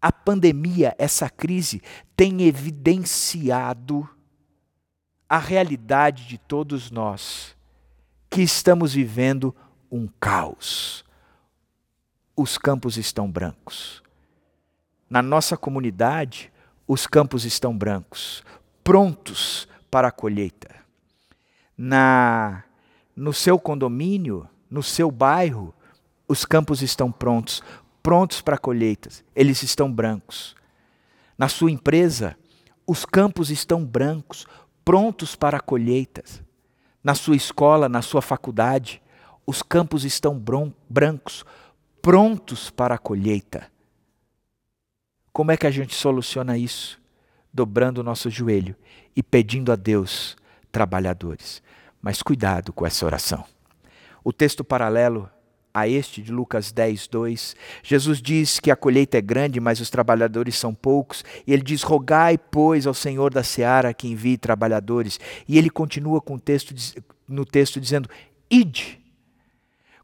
A 0.00 0.10
pandemia, 0.10 0.94
essa 0.98 1.28
crise, 1.28 1.82
tem 2.16 2.42
evidenciado 2.42 4.08
a 5.28 5.38
realidade 5.38 6.26
de 6.26 6.38
todos 6.38 6.90
nós 6.90 7.54
que 8.30 8.40
estamos 8.40 8.94
vivendo 8.94 9.54
um 9.90 10.08
caos 10.18 11.04
os 12.36 12.58
campos 12.58 12.96
estão 12.96 13.30
brancos. 13.30 14.02
Na 15.08 15.22
nossa 15.22 15.56
comunidade, 15.56 16.52
os 16.86 17.06
campos 17.06 17.44
estão 17.44 17.76
brancos, 17.76 18.42
prontos 18.82 19.68
para 19.90 20.08
a 20.08 20.12
colheita. 20.12 20.74
Na 21.76 22.64
no 23.16 23.32
seu 23.32 23.58
condomínio, 23.60 24.48
no 24.68 24.82
seu 24.82 25.08
bairro, 25.10 25.72
os 26.26 26.44
campos 26.44 26.82
estão 26.82 27.12
prontos, 27.12 27.62
prontos 28.02 28.40
para 28.40 28.58
colheitas. 28.58 29.22
Eles 29.36 29.62
estão 29.62 29.92
brancos. 29.92 30.56
Na 31.38 31.48
sua 31.48 31.70
empresa, 31.70 32.36
os 32.86 33.04
campos 33.04 33.50
estão 33.50 33.84
brancos, 33.84 34.46
prontos 34.84 35.36
para 35.36 35.60
colheitas. 35.60 36.42
Na 37.02 37.14
sua 37.14 37.36
escola, 37.36 37.88
na 37.88 38.02
sua 38.02 38.20
faculdade, 38.20 39.00
os 39.46 39.62
campos 39.62 40.04
estão 40.04 40.42
brancos, 40.88 41.44
prontos 42.04 42.68
para 42.68 42.96
a 42.96 42.98
colheita. 42.98 43.66
Como 45.32 45.50
é 45.50 45.56
que 45.56 45.66
a 45.66 45.70
gente 45.70 45.94
soluciona 45.94 46.58
isso? 46.58 47.00
Dobrando 47.50 48.02
o 48.02 48.04
nosso 48.04 48.28
joelho 48.28 48.76
e 49.16 49.22
pedindo 49.22 49.72
a 49.72 49.76
Deus 49.76 50.36
trabalhadores. 50.70 51.62
Mas 52.02 52.20
cuidado 52.20 52.74
com 52.74 52.86
essa 52.86 53.06
oração. 53.06 53.42
O 54.22 54.34
texto 54.34 54.62
paralelo 54.62 55.30
a 55.72 55.88
este 55.88 56.20
de 56.20 56.30
Lucas 56.30 56.72
10, 56.72 57.08
2, 57.08 57.56
Jesus 57.82 58.20
diz 58.20 58.60
que 58.60 58.70
a 58.70 58.76
colheita 58.76 59.16
é 59.16 59.22
grande, 59.22 59.58
mas 59.58 59.80
os 59.80 59.88
trabalhadores 59.88 60.56
são 60.56 60.74
poucos, 60.74 61.24
e 61.46 61.54
ele 61.54 61.62
diz: 61.62 61.82
Rogai, 61.82 62.36
pois, 62.36 62.86
ao 62.86 62.92
Senhor 62.92 63.32
da 63.32 63.42
seara 63.42 63.94
que 63.94 64.08
envie 64.08 64.36
trabalhadores. 64.36 65.18
E 65.48 65.56
ele 65.56 65.70
continua 65.70 66.20
com 66.20 66.34
o 66.34 66.40
texto, 66.40 66.74
no 67.26 67.46
texto 67.46 67.80
dizendo: 67.80 68.10
Ide 68.50 69.02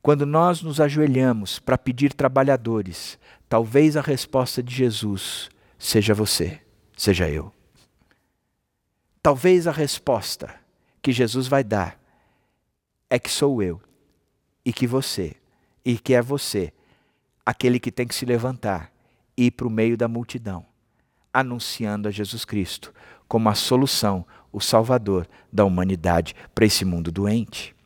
quando 0.03 0.25
nós 0.25 0.63
nos 0.63 0.81
ajoelhamos 0.81 1.59
para 1.59 1.77
pedir 1.77 2.15
trabalhadores, 2.15 3.19
talvez 3.49 3.97
a 3.97 4.01
resposta 4.01 4.63
de 4.63 4.75
Jesus 4.75 5.51
seja 5.79 6.15
você, 6.15 6.61
seja 6.97 7.29
eu. 7.29 7.53
Talvez 9.23 9.67
a 9.67 9.73
resposta 9.73 10.55
que 11.03 11.13
Jesus 11.13 11.47
vai 11.47 11.63
dar 11.63 12.01
é 13.11 13.19
que 13.19 13.31
sou 13.31 13.63
eu 13.63 13.81
e 14.65 14.73
que 14.73 14.87
você, 14.87 15.37
e 15.85 15.99
que 15.99 16.15
é 16.15 16.23
você, 16.23 16.73
aquele 17.45 17.79
que 17.79 17.93
tem 17.93 18.07
que 18.07 18.15
se 18.15 18.25
levantar 18.25 18.93
e 19.37 19.47
ir 19.47 19.51
para 19.51 19.67
o 19.67 19.71
meio 19.71 19.97
da 19.97 20.09
multidão, 20.09 20.65
anunciando 21.33 22.09
a 22.09 22.11
Jesus 22.11 22.45
Cristo 22.45 22.93
como 23.29 23.49
a 23.49 23.55
solução, 23.55 24.27
o 24.51 24.61
Salvador 24.61 25.29
da 25.53 25.65
humanidade 25.65 26.35
para 26.55 26.65
esse 26.65 26.85
mundo 26.85 27.13
doente. 27.13 27.77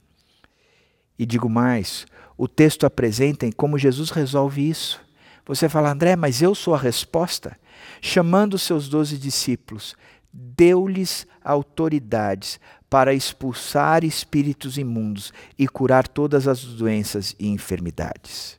E 1.18 1.24
digo 1.24 1.48
mais, 1.48 2.06
o 2.36 2.48
texto 2.48 2.84
apresenta 2.84 3.50
como 3.52 3.78
Jesus 3.78 4.10
resolve 4.10 4.68
isso. 4.68 5.00
Você 5.46 5.68
fala, 5.68 5.92
André, 5.92 6.16
mas 6.16 6.42
eu 6.42 6.54
sou 6.54 6.74
a 6.74 6.78
resposta? 6.78 7.56
Chamando 8.00 8.58
seus 8.58 8.88
doze 8.88 9.18
discípulos, 9.18 9.94
deu-lhes 10.32 11.26
autoridades 11.42 12.58
para 12.88 13.14
expulsar 13.14 14.04
espíritos 14.04 14.78
imundos 14.78 15.32
e 15.58 15.68
curar 15.68 16.08
todas 16.08 16.48
as 16.48 16.64
doenças 16.64 17.34
e 17.38 17.48
enfermidades. 17.48 18.58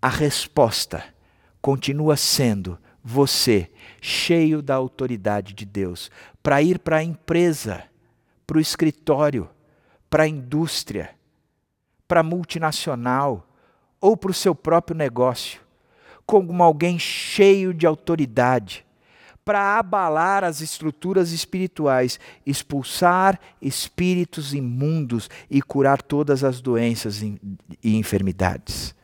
A 0.00 0.08
resposta 0.08 1.04
continua 1.60 2.16
sendo 2.16 2.78
você, 3.02 3.70
cheio 4.00 4.62
da 4.62 4.74
autoridade 4.74 5.52
de 5.52 5.64
Deus, 5.64 6.10
para 6.42 6.62
ir 6.62 6.78
para 6.78 6.96
a 6.96 7.04
empresa, 7.04 7.84
para 8.46 8.58
o 8.58 8.60
escritório, 8.60 9.48
para 10.08 10.24
a 10.24 10.28
indústria, 10.28 11.10
para 12.06 12.22
multinacional 12.22 13.46
ou 14.00 14.16
para 14.16 14.30
o 14.30 14.34
seu 14.34 14.54
próprio 14.54 14.96
negócio, 14.96 15.60
como 16.26 16.62
alguém 16.62 16.98
cheio 16.98 17.72
de 17.72 17.86
autoridade, 17.86 18.84
para 19.44 19.78
abalar 19.78 20.42
as 20.42 20.60
estruturas 20.60 21.30
espirituais, 21.32 22.18
expulsar 22.46 23.38
espíritos 23.60 24.54
imundos 24.54 25.28
e 25.50 25.60
curar 25.60 26.00
todas 26.00 26.42
as 26.42 26.60
doenças 26.60 27.22
e 27.22 27.38
enfermidades. 27.82 28.94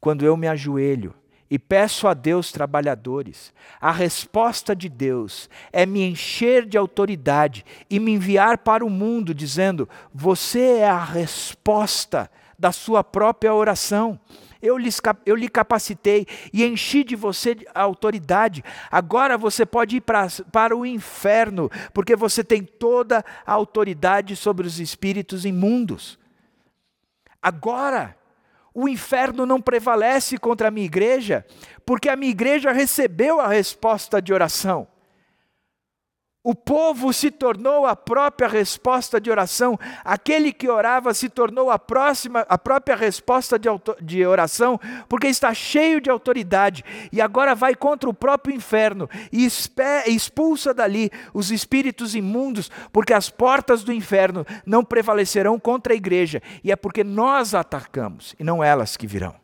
Quando 0.00 0.24
eu 0.24 0.36
me 0.36 0.48
ajoelho 0.48 1.14
e 1.50 1.58
peço 1.58 2.06
a 2.06 2.14
Deus 2.14 2.52
trabalhadores, 2.52 3.52
a 3.80 3.90
resposta 3.90 4.76
de 4.76 4.88
Deus 4.88 5.48
é 5.72 5.86
me 5.86 6.02
encher 6.02 6.66
de 6.66 6.76
autoridade 6.76 7.64
e 7.88 7.98
me 7.98 8.12
enviar 8.12 8.58
para 8.58 8.84
o 8.84 8.90
mundo 8.90 9.34
dizendo: 9.34 9.88
Você 10.14 10.78
é 10.78 10.88
a 10.88 11.02
resposta 11.02 12.30
da 12.58 12.72
sua 12.72 13.02
própria 13.02 13.54
oração 13.54 14.20
eu, 14.60 14.76
eu 15.24 15.36
lhe 15.36 15.48
capacitei 15.48 16.26
e 16.52 16.64
enchi 16.64 17.04
de 17.04 17.14
você 17.14 17.56
a 17.74 17.82
autoridade. 17.82 18.64
Agora 18.90 19.38
você 19.38 19.64
pode 19.64 19.96
ir 19.96 20.00
pra, 20.00 20.26
para 20.52 20.76
o 20.76 20.84
inferno, 20.84 21.70
porque 21.94 22.16
você 22.16 22.42
tem 22.42 22.64
toda 22.64 23.24
a 23.46 23.52
autoridade 23.52 24.34
sobre 24.34 24.66
os 24.66 24.80
espíritos 24.80 25.44
imundos. 25.44 26.18
Agora, 27.40 28.16
o 28.80 28.88
inferno 28.88 29.44
não 29.44 29.60
prevalece 29.60 30.38
contra 30.38 30.68
a 30.68 30.70
minha 30.70 30.86
igreja, 30.86 31.44
porque 31.84 32.08
a 32.08 32.14
minha 32.14 32.30
igreja 32.30 32.70
recebeu 32.70 33.40
a 33.40 33.48
resposta 33.48 34.22
de 34.22 34.32
oração. 34.32 34.86
O 36.48 36.54
povo 36.54 37.12
se 37.12 37.30
tornou 37.30 37.84
a 37.84 37.94
própria 37.94 38.48
resposta 38.48 39.20
de 39.20 39.30
oração. 39.30 39.78
Aquele 40.02 40.50
que 40.50 40.66
orava 40.66 41.12
se 41.12 41.28
tornou 41.28 41.70
a, 41.70 41.78
próxima, 41.78 42.40
a 42.48 42.56
própria 42.56 42.96
resposta 42.96 43.58
de, 43.58 43.68
de 44.00 44.24
oração, 44.24 44.80
porque 45.10 45.26
está 45.26 45.52
cheio 45.52 46.00
de 46.00 46.08
autoridade 46.08 46.82
e 47.12 47.20
agora 47.20 47.54
vai 47.54 47.74
contra 47.74 48.08
o 48.08 48.14
próprio 48.14 48.56
inferno 48.56 49.10
e 49.30 49.46
expulsa 50.06 50.72
dali 50.72 51.10
os 51.34 51.50
espíritos 51.50 52.14
imundos, 52.14 52.70
porque 52.94 53.12
as 53.12 53.28
portas 53.28 53.84
do 53.84 53.92
inferno 53.92 54.46
não 54.64 54.82
prevalecerão 54.82 55.60
contra 55.60 55.92
a 55.92 55.96
igreja 55.96 56.40
e 56.64 56.72
é 56.72 56.76
porque 56.76 57.04
nós 57.04 57.54
atacamos 57.54 58.34
e 58.40 58.42
não 58.42 58.64
elas 58.64 58.96
que 58.96 59.06
virão. 59.06 59.34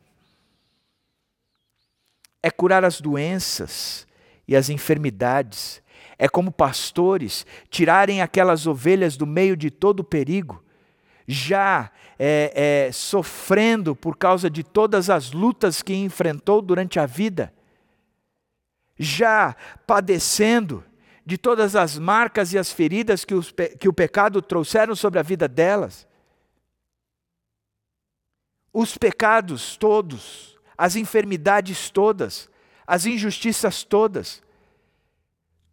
É 2.42 2.50
curar 2.50 2.82
as 2.82 2.98
doenças 2.98 4.06
e 4.48 4.56
as 4.56 4.70
enfermidades 4.70 5.83
é 6.24 6.28
como 6.28 6.50
pastores 6.50 7.44
tirarem 7.68 8.22
aquelas 8.22 8.66
ovelhas 8.66 9.14
do 9.14 9.26
meio 9.26 9.54
de 9.54 9.70
todo 9.70 10.00
o 10.00 10.04
perigo, 10.04 10.64
já 11.28 11.90
é, 12.18 12.86
é, 12.86 12.92
sofrendo 12.92 13.94
por 13.94 14.16
causa 14.16 14.48
de 14.48 14.62
todas 14.64 15.10
as 15.10 15.32
lutas 15.32 15.82
que 15.82 15.92
enfrentou 15.92 16.62
durante 16.62 16.98
a 16.98 17.04
vida, 17.04 17.52
já 18.98 19.54
padecendo 19.86 20.82
de 21.26 21.36
todas 21.36 21.76
as 21.76 21.98
marcas 21.98 22.54
e 22.54 22.58
as 22.58 22.72
feridas 22.72 23.22
que, 23.22 23.34
os, 23.34 23.52
que 23.78 23.86
o 23.86 23.92
pecado 23.92 24.40
trouxeram 24.40 24.96
sobre 24.96 25.20
a 25.20 25.22
vida 25.22 25.46
delas. 25.46 26.08
Os 28.72 28.96
pecados 28.96 29.76
todos, 29.76 30.58
as 30.74 30.96
enfermidades 30.96 31.90
todas, 31.90 32.48
as 32.86 33.04
injustiças 33.04 33.84
todas, 33.84 34.42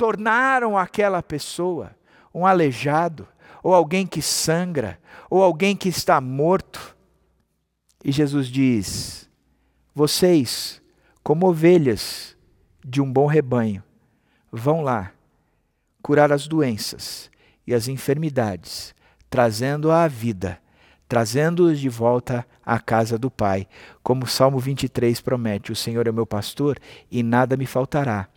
tornaram 0.02 0.76
aquela 0.76 1.22
pessoa 1.22 1.95
um 2.34 2.43
aleijado, 2.43 3.28
ou 3.62 3.72
alguém 3.72 4.08
que 4.08 4.20
sangra, 4.20 4.99
ou 5.30 5.43
alguém 5.43 5.76
que 5.76 5.89
está 5.89 6.20
morto. 6.20 6.97
E 8.04 8.12
Jesus 8.12 8.47
diz: 8.47 9.30
Vocês, 9.93 10.82
como 11.22 11.47
ovelhas 11.47 12.36
de 12.84 12.99
um 12.99 13.14
bom 13.14 13.28
rebanho, 13.28 13.84
vão 14.52 14.82
lá 14.82 15.12
curar 16.02 16.32
as 16.32 16.47
doenças 16.47 17.30
e 17.68 17.72
as 17.72 17.88
enfermidades, 17.88 18.95
trazendo-a 19.30 20.04
à 20.04 20.08
vida, 20.08 20.58
trazendo-os 21.08 21.80
de 21.80 21.89
volta 21.89 22.43
à 22.66 22.80
casa 22.80 23.20
do 23.20 23.30
Pai. 23.30 23.68
Como 24.02 24.24
o 24.24 24.28
Salmo 24.28 24.58
23 24.58 25.22
promete: 25.22 25.72
O 25.72 25.76
Senhor 25.76 26.08
é 26.08 26.12
meu 26.12 26.26
pastor 26.26 26.80
e 27.12 27.22
nada 27.22 27.56
me 27.56 27.68
faltará 27.68 28.31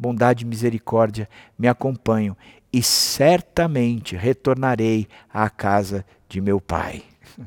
bondade 0.00 0.44
e 0.44 0.48
misericórdia 0.48 1.28
me 1.58 1.68
acompanham 1.68 2.34
e 2.72 2.82
certamente 2.82 4.16
retornarei 4.16 5.06
à 5.28 5.50
casa 5.50 6.06
de 6.26 6.40
meu 6.40 6.58
Pai. 6.58 7.04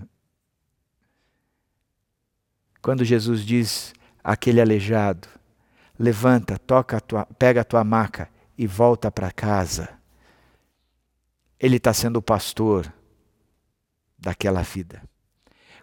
Quando 2.80 3.04
Jesus 3.04 3.44
diz 3.44 3.92
àquele 4.24 4.62
aleijado: 4.62 5.28
Levanta, 5.98 6.60
toca 6.60 6.98
a 6.98 7.00
tua, 7.00 7.26
pega 7.26 7.62
a 7.62 7.64
tua 7.64 7.84
maca 7.84 8.30
e 8.56 8.68
volta 8.68 9.10
para 9.10 9.32
casa. 9.32 9.90
Ele 11.60 11.78
está 11.78 11.92
sendo 11.92 12.18
o 12.18 12.22
pastor 12.22 12.94
daquela 14.16 14.62
vida. 14.62 15.02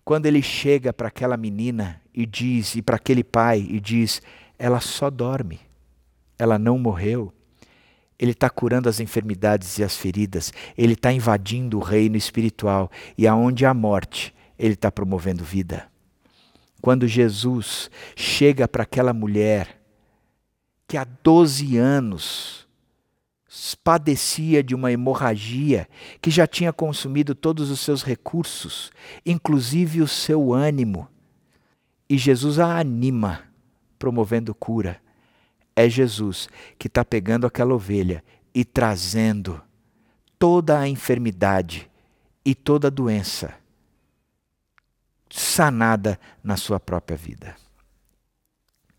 Quando 0.05 0.27
ele 0.27 0.43
chega 0.43 0.93
para 0.93 1.09
aquela 1.09 1.37
menina 1.37 2.01
e 2.14 2.25
diz, 2.27 2.77
e 2.77 2.83
para 2.83 2.95
aquele 2.97 3.25
pai 3.25 3.66
e 3.68 3.81
diz: 3.81 4.23
Ela 4.57 4.79
só 4.79 5.11
dorme 5.11 5.70
ela 6.41 6.59
não 6.59 6.78
morreu. 6.78 7.32
Ele 8.18 8.32
está 8.32 8.49
curando 8.49 8.88
as 8.88 8.99
enfermidades 8.99 9.78
e 9.78 9.84
as 9.84 9.95
feridas, 9.95 10.53
ele 10.76 10.95
está 10.95 11.12
invadindo 11.12 11.78
o 11.78 11.82
reino 11.82 12.16
espiritual 12.16 12.91
e 13.16 13.26
aonde 13.26 13.66
há 13.66 13.74
morte, 13.74 14.34
ele 14.59 14.74
está 14.74 14.91
promovendo 14.91 15.45
vida. 15.45 15.86
Quando 16.80 17.07
Jesus 17.07 17.91
chega 18.16 18.66
para 18.66 18.84
aquela 18.84 19.12
mulher 19.12 19.80
que 20.88 20.97
há 20.97 21.05
12 21.05 21.76
anos 21.76 22.66
padecia 23.82 24.62
de 24.62 24.74
uma 24.74 24.91
hemorragia 24.91 25.86
que 26.22 26.30
já 26.30 26.47
tinha 26.47 26.72
consumido 26.72 27.34
todos 27.34 27.70
os 27.70 27.80
seus 27.80 28.03
recursos, 28.03 28.91
inclusive 29.26 30.01
o 30.01 30.09
seu 30.09 30.55
ânimo, 30.55 31.07
e 32.09 32.16
Jesus 32.16 32.59
a 32.59 32.78
anima, 32.78 33.43
promovendo 33.99 34.55
cura 34.55 35.01
é 35.81 35.89
Jesus 35.89 36.49
que 36.78 36.87
está 36.87 37.05
pegando 37.05 37.47
aquela 37.47 37.74
ovelha 37.74 38.22
e 38.55 38.64
trazendo 38.64 39.61
toda 40.39 40.78
a 40.78 40.89
enfermidade 40.89 41.91
e 42.45 42.55
toda 42.55 42.89
a 42.89 42.91
doença 42.91 43.55
sanada 45.31 46.18
na 46.43 46.57
sua 46.57 46.81
própria 46.81 47.16
vida. 47.16 47.57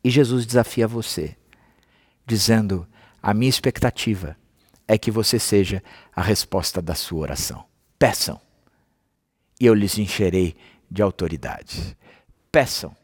E 0.03 0.09
Jesus 0.09 0.45
desafia 0.45 0.87
você, 0.87 1.35
dizendo: 2.25 2.87
A 3.21 3.33
minha 3.33 3.49
expectativa 3.49 4.37
é 4.87 4.97
que 4.97 5.11
você 5.11 5.37
seja 5.37 5.83
a 6.15 6.21
resposta 6.21 6.81
da 6.81 6.95
sua 6.95 7.19
oração. 7.19 7.65
Peçam, 7.99 8.39
e 9.59 9.65
eu 9.65 9.73
lhes 9.73 9.97
encherei 9.97 10.55
de 10.89 11.01
autoridade. 11.01 11.95
Peçam, 12.51 12.95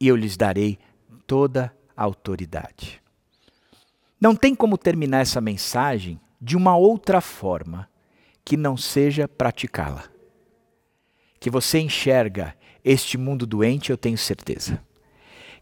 e 0.00 0.06
eu 0.06 0.16
lhes 0.16 0.36
darei 0.36 0.78
toda 1.26 1.66
a 1.66 1.83
autoridade. 1.96 3.02
Não 4.20 4.34
tem 4.34 4.54
como 4.54 4.78
terminar 4.78 5.20
essa 5.20 5.40
mensagem 5.40 6.20
de 6.40 6.56
uma 6.56 6.76
outra 6.76 7.20
forma 7.20 7.88
que 8.44 8.56
não 8.56 8.76
seja 8.76 9.26
praticá-la. 9.26 10.04
Que 11.40 11.50
você 11.50 11.78
enxerga 11.78 12.56
este 12.84 13.16
mundo 13.16 13.46
doente, 13.46 13.90
eu 13.90 13.96
tenho 13.96 14.18
certeza. 14.18 14.82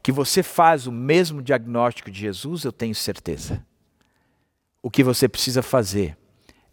Que 0.03 0.11
você 0.11 0.43
faz 0.43 0.87
o 0.87 0.93
mesmo 0.93 1.41
diagnóstico 1.41 2.11
de 2.11 2.21
Jesus, 2.21 2.65
eu 2.65 2.73
tenho 2.73 2.95
certeza. 2.95 3.65
O 4.83 4.91
que 4.91 5.05
você 5.05 5.29
precisa 5.29 5.63
fazer 5.63 6.19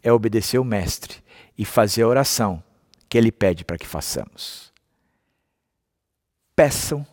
é 0.01 0.11
obedecer 0.11 0.57
o 0.57 0.63
Mestre 0.63 1.23
e 1.57 1.63
fazer 1.63 2.03
a 2.03 2.07
oração 2.07 2.63
que 3.07 3.17
ele 3.17 3.31
pede 3.31 3.63
para 3.63 3.77
que 3.77 3.85
façamos. 3.85 4.73
Peçam 6.55 7.05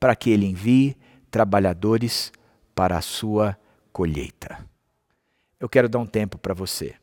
para 0.00 0.16
que 0.16 0.30
ele 0.30 0.46
envie 0.46 0.96
trabalhadores 1.30 2.32
para 2.74 2.96
a 2.96 3.02
sua 3.02 3.56
colheita. 3.92 4.64
Eu 5.58 5.68
quero 5.68 5.88
dar 5.88 5.98
um 5.98 6.06
tempo 6.06 6.38
para 6.38 6.54
você, 6.54 6.94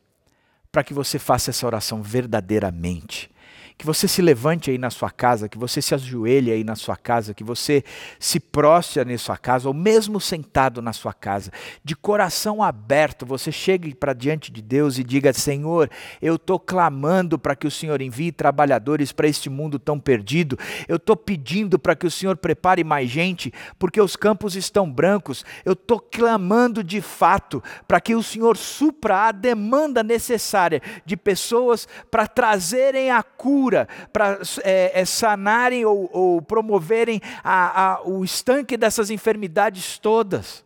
para 0.72 0.82
que 0.82 0.94
você 0.94 1.18
faça 1.18 1.50
essa 1.50 1.66
oração 1.66 2.02
verdadeiramente 2.02 3.30
que 3.78 3.84
você 3.84 4.08
se 4.08 4.22
levante 4.22 4.70
aí 4.70 4.78
na 4.78 4.88
sua 4.88 5.10
casa, 5.10 5.48
que 5.48 5.58
você 5.58 5.82
se 5.82 5.94
ajoelhe 5.94 6.50
aí 6.50 6.64
na 6.64 6.74
sua 6.74 6.96
casa, 6.96 7.34
que 7.34 7.44
você 7.44 7.84
se 8.18 8.40
prostre 8.40 9.04
na 9.04 9.18
sua 9.18 9.36
casa, 9.36 9.68
ou 9.68 9.74
mesmo 9.74 10.18
sentado 10.18 10.80
na 10.80 10.92
sua 10.92 11.12
casa, 11.12 11.50
de 11.84 11.94
coração 11.94 12.62
aberto, 12.62 13.26
você 13.26 13.52
chegue 13.52 13.94
para 13.94 14.14
diante 14.14 14.50
de 14.50 14.62
Deus 14.62 14.98
e 14.98 15.04
diga: 15.04 15.32
Senhor, 15.32 15.90
eu 16.22 16.36
estou 16.36 16.58
clamando 16.58 17.38
para 17.38 17.54
que 17.54 17.66
o 17.66 17.70
Senhor 17.70 18.00
envie 18.00 18.32
trabalhadores 18.32 19.12
para 19.12 19.28
este 19.28 19.50
mundo 19.50 19.78
tão 19.78 20.00
perdido, 20.00 20.58
eu 20.88 20.96
estou 20.96 21.16
pedindo 21.16 21.78
para 21.78 21.94
que 21.94 22.06
o 22.06 22.10
Senhor 22.10 22.36
prepare 22.36 22.82
mais 22.82 23.10
gente, 23.10 23.52
porque 23.78 24.00
os 24.00 24.16
campos 24.16 24.56
estão 24.56 24.90
brancos, 24.90 25.44
eu 25.64 25.74
estou 25.74 26.00
clamando 26.00 26.82
de 26.82 27.02
fato 27.02 27.62
para 27.86 28.00
que 28.00 28.14
o 28.14 28.22
Senhor 28.22 28.56
supra 28.56 29.28
a 29.28 29.32
demanda 29.32 30.02
necessária 30.02 30.80
de 31.04 31.16
pessoas 31.16 31.86
para 32.10 32.26
trazerem 32.26 33.10
a 33.10 33.22
cura, 33.22 33.65
para 34.12 34.38
é, 34.62 35.00
é, 35.00 35.04
sanarem 35.04 35.84
ou, 35.84 36.08
ou 36.12 36.42
promoverem 36.42 37.20
a, 37.42 37.94
a, 37.94 38.02
o 38.02 38.24
estanque 38.24 38.76
dessas 38.76 39.10
enfermidades 39.10 39.98
todas. 39.98 40.64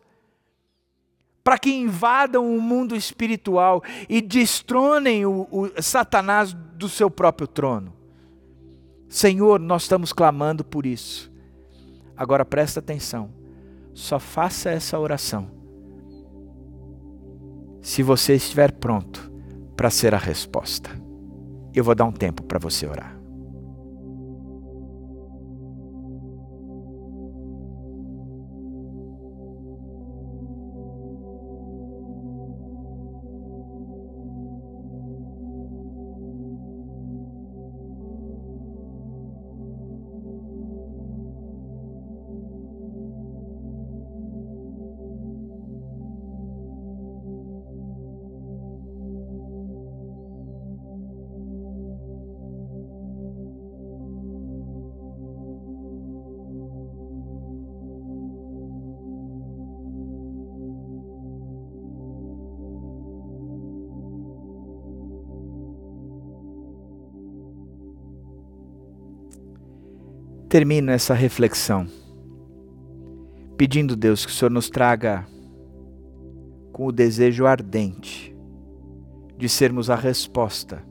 Para 1.43 1.57
que 1.57 1.71
invadam 1.71 2.55
o 2.55 2.61
mundo 2.61 2.95
espiritual 2.95 3.83
e 4.07 4.21
destronem 4.21 5.25
o, 5.25 5.47
o 5.51 5.81
Satanás 5.81 6.53
do 6.53 6.87
seu 6.87 7.09
próprio 7.09 7.47
trono. 7.47 7.93
Senhor, 9.09 9.59
nós 9.59 9.83
estamos 9.83 10.13
clamando 10.13 10.63
por 10.63 10.85
isso. 10.85 11.31
Agora 12.15 12.45
presta 12.45 12.79
atenção, 12.79 13.31
só 13.93 14.19
faça 14.19 14.69
essa 14.69 14.99
oração 14.99 15.61
se 17.81 18.03
você 18.03 18.35
estiver 18.35 18.71
pronto 18.73 19.31
para 19.75 19.89
ser 19.89 20.13
a 20.13 20.17
resposta. 20.17 21.00
Eu 21.73 21.83
vou 21.83 21.95
dar 21.95 22.05
um 22.05 22.11
tempo 22.11 22.43
para 22.43 22.59
você 22.59 22.85
orar. 22.85 23.20
Termino 70.51 70.91
essa 70.91 71.13
reflexão 71.13 71.87
pedindo, 73.57 73.95
Deus, 73.95 74.25
que 74.25 74.31
o 74.33 74.35
Senhor 74.35 74.51
nos 74.51 74.69
traga 74.69 75.25
com 76.73 76.87
o 76.87 76.91
desejo 76.91 77.45
ardente 77.45 78.35
de 79.37 79.47
sermos 79.47 79.89
a 79.89 79.95
resposta 79.95 80.83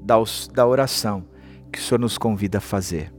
da 0.00 0.66
oração 0.66 1.26
que 1.70 1.78
o 1.78 1.82
Senhor 1.82 1.98
nos 1.98 2.16
convida 2.16 2.56
a 2.56 2.62
fazer. 2.62 3.12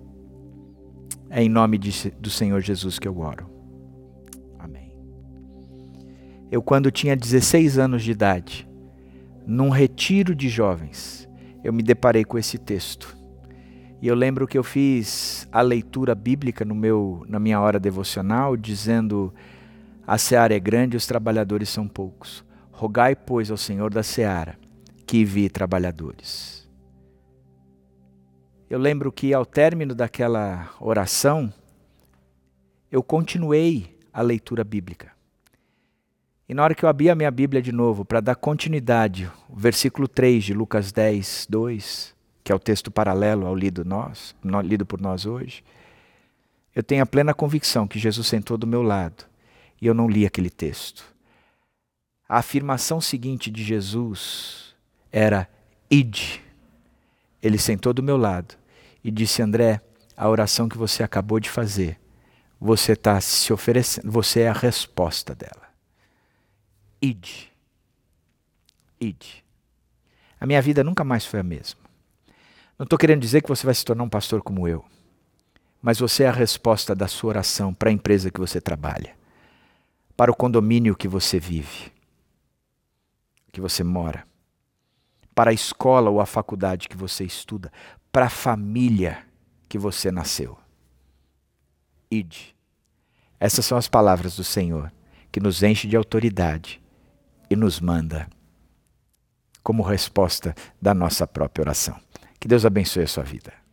É 1.29 1.43
em 1.43 1.49
nome 1.49 1.77
de, 1.77 2.09
do 2.19 2.31
Senhor 2.31 2.61
Jesus 2.61 2.97
que 2.97 3.07
eu 3.07 3.19
oro. 3.19 3.47
Amém. 4.57 4.91
Eu, 6.51 6.63
quando 6.63 6.89
tinha 6.89 7.15
16 7.15 7.77
anos 7.77 8.01
de 8.01 8.09
idade, 8.09 8.67
num 9.45 9.69
retiro 9.69 10.33
de 10.33 10.49
jovens, 10.49 11.29
eu 11.63 11.71
me 11.71 11.83
deparei 11.83 12.25
com 12.25 12.39
esse 12.39 12.57
texto. 12.57 13.15
E 14.01 14.07
eu 14.07 14.15
lembro 14.15 14.47
que 14.47 14.57
eu 14.57 14.63
fiz 14.63 15.47
a 15.51 15.61
leitura 15.61 16.13
bíblica 16.13 16.65
no 16.65 16.75
meu, 16.75 17.23
na 17.27 17.39
minha 17.39 17.59
hora 17.59 17.79
devocional, 17.79 18.57
dizendo: 18.57 19.33
A 20.05 20.17
seara 20.17 20.55
é 20.55 20.59
grande 20.59 20.95
e 20.95 20.97
os 20.97 21.07
trabalhadores 21.07 21.69
são 21.69 21.87
poucos. 21.87 22.43
Rogai, 22.71 23.15
pois, 23.15 23.49
ao 23.49 23.57
Senhor 23.57 23.93
da 23.93 24.03
seara 24.03 24.57
que 25.05 25.19
envie 25.19 25.49
trabalhadores. 25.49 26.67
Eu 28.69 28.79
lembro 28.79 29.11
que 29.11 29.33
ao 29.33 29.45
término 29.45 29.93
daquela 29.93 30.69
oração, 30.79 31.53
eu 32.91 33.03
continuei 33.03 33.97
a 34.11 34.21
leitura 34.21 34.63
bíblica. 34.63 35.11
E 36.49 36.53
na 36.53 36.63
hora 36.63 36.75
que 36.75 36.83
eu 36.83 36.89
abri 36.89 37.09
a 37.09 37.15
minha 37.15 37.31
Bíblia 37.31 37.61
de 37.61 37.71
novo, 37.71 38.03
para 38.03 38.21
dar 38.21 38.35
continuidade, 38.35 39.31
o 39.49 39.55
versículo 39.55 40.07
3 40.07 40.43
de 40.43 40.53
Lucas 40.53 40.91
10, 40.91 41.47
2, 41.49 42.14
que 42.45 42.51
é 42.51 42.55
o 42.55 42.59
texto 42.59 42.91
paralelo 42.91 43.47
ao 43.47 43.55
lido, 43.55 43.83
nós, 43.83 44.35
lido 44.63 44.85
por 44.85 45.01
nós 45.01 45.25
hoje, 45.25 45.63
eu 46.75 46.83
tenho 46.83 47.01
a 47.01 47.05
plena 47.05 47.33
convicção 47.33 47.87
que 47.87 47.97
Jesus 47.97 48.27
sentou 48.27 48.55
do 48.55 48.67
meu 48.67 48.83
lado 48.83 49.25
e 49.81 49.87
eu 49.87 49.95
não 49.95 50.07
li 50.07 50.27
aquele 50.27 50.51
texto. 50.51 51.03
A 52.29 52.37
afirmação 52.37 53.01
seguinte 53.01 53.49
de 53.49 53.63
Jesus 53.63 54.75
era: 55.11 55.49
ide. 55.89 56.39
Ele 57.41 57.57
sentou 57.57 57.91
do 57.93 58.03
meu 58.03 58.15
lado 58.15 58.53
e 59.03 59.09
disse: 59.09 59.41
André, 59.41 59.81
a 60.15 60.29
oração 60.29 60.69
que 60.69 60.77
você 60.77 61.01
acabou 61.01 61.39
de 61.39 61.49
fazer, 61.49 61.99
você 62.61 62.91
está 62.91 63.19
se 63.21 63.51
oferecendo, 63.51 64.11
você 64.11 64.41
é 64.41 64.49
a 64.49 64.53
resposta 64.53 65.33
dela. 65.33 65.67
Ide. 67.01 67.51
Ide. 69.01 69.43
A 70.39 70.45
minha 70.45 70.61
vida 70.61 70.83
nunca 70.83 71.03
mais 71.03 71.25
foi 71.25 71.39
a 71.39 71.43
mesma. 71.43 71.84
Não 72.78 72.84
estou 72.84 72.99
querendo 72.99 73.21
dizer 73.21 73.41
que 73.41 73.47
você 73.47 73.65
vai 73.65 73.73
se 73.73 73.86
tornar 73.86 74.03
um 74.03 74.09
pastor 74.09 74.41
como 74.41 74.67
eu, 74.67 74.84
mas 75.82 75.99
você 75.99 76.23
é 76.23 76.28
a 76.28 76.32
resposta 76.32 76.93
da 76.93 77.07
sua 77.07 77.30
oração 77.30 77.73
para 77.73 77.89
a 77.89 77.93
empresa 77.93 78.30
que 78.30 78.39
você 78.39 78.59
trabalha, 78.59 79.15
para 80.17 80.30
o 80.30 80.36
condomínio 80.36 80.95
que 80.95 81.07
você 81.07 81.39
vive, 81.39 81.93
que 83.51 83.61
você 83.61 83.82
mora, 83.82 84.28
para 85.34 85.51
a 85.51 85.53
escola 85.53 86.09
ou 86.09 86.19
a 86.19 86.26
faculdade 86.26 86.89
que 86.89 86.97
você 86.97 87.23
estuda, 87.23 87.71
para 88.11 88.26
a 88.26 88.30
família 88.30 89.26
que 89.69 89.78
você 89.78 90.11
nasceu. 90.11 90.57
Ide. 92.11 92.55
Essas 93.39 93.65
são 93.65 93.78
as 93.78 93.88
palavras 93.88 94.36
do 94.36 94.43
Senhor, 94.43 94.91
que 95.32 95.39
nos 95.39 95.63
enche 95.63 95.88
de 95.88 95.95
autoridade 95.95 96.82
e 97.49 97.55
nos 97.55 97.80
manda 97.80 98.30
como 99.63 99.82
resposta 99.82 100.53
da 100.82 100.93
nossa 100.93 101.26
própria 101.26 101.63
oração. 101.63 101.99
Que 102.45 102.49
Deus 102.49 102.63
abençoe 102.63 103.01
a 103.01 103.07
sua 103.07 103.23
vida. 103.23 103.64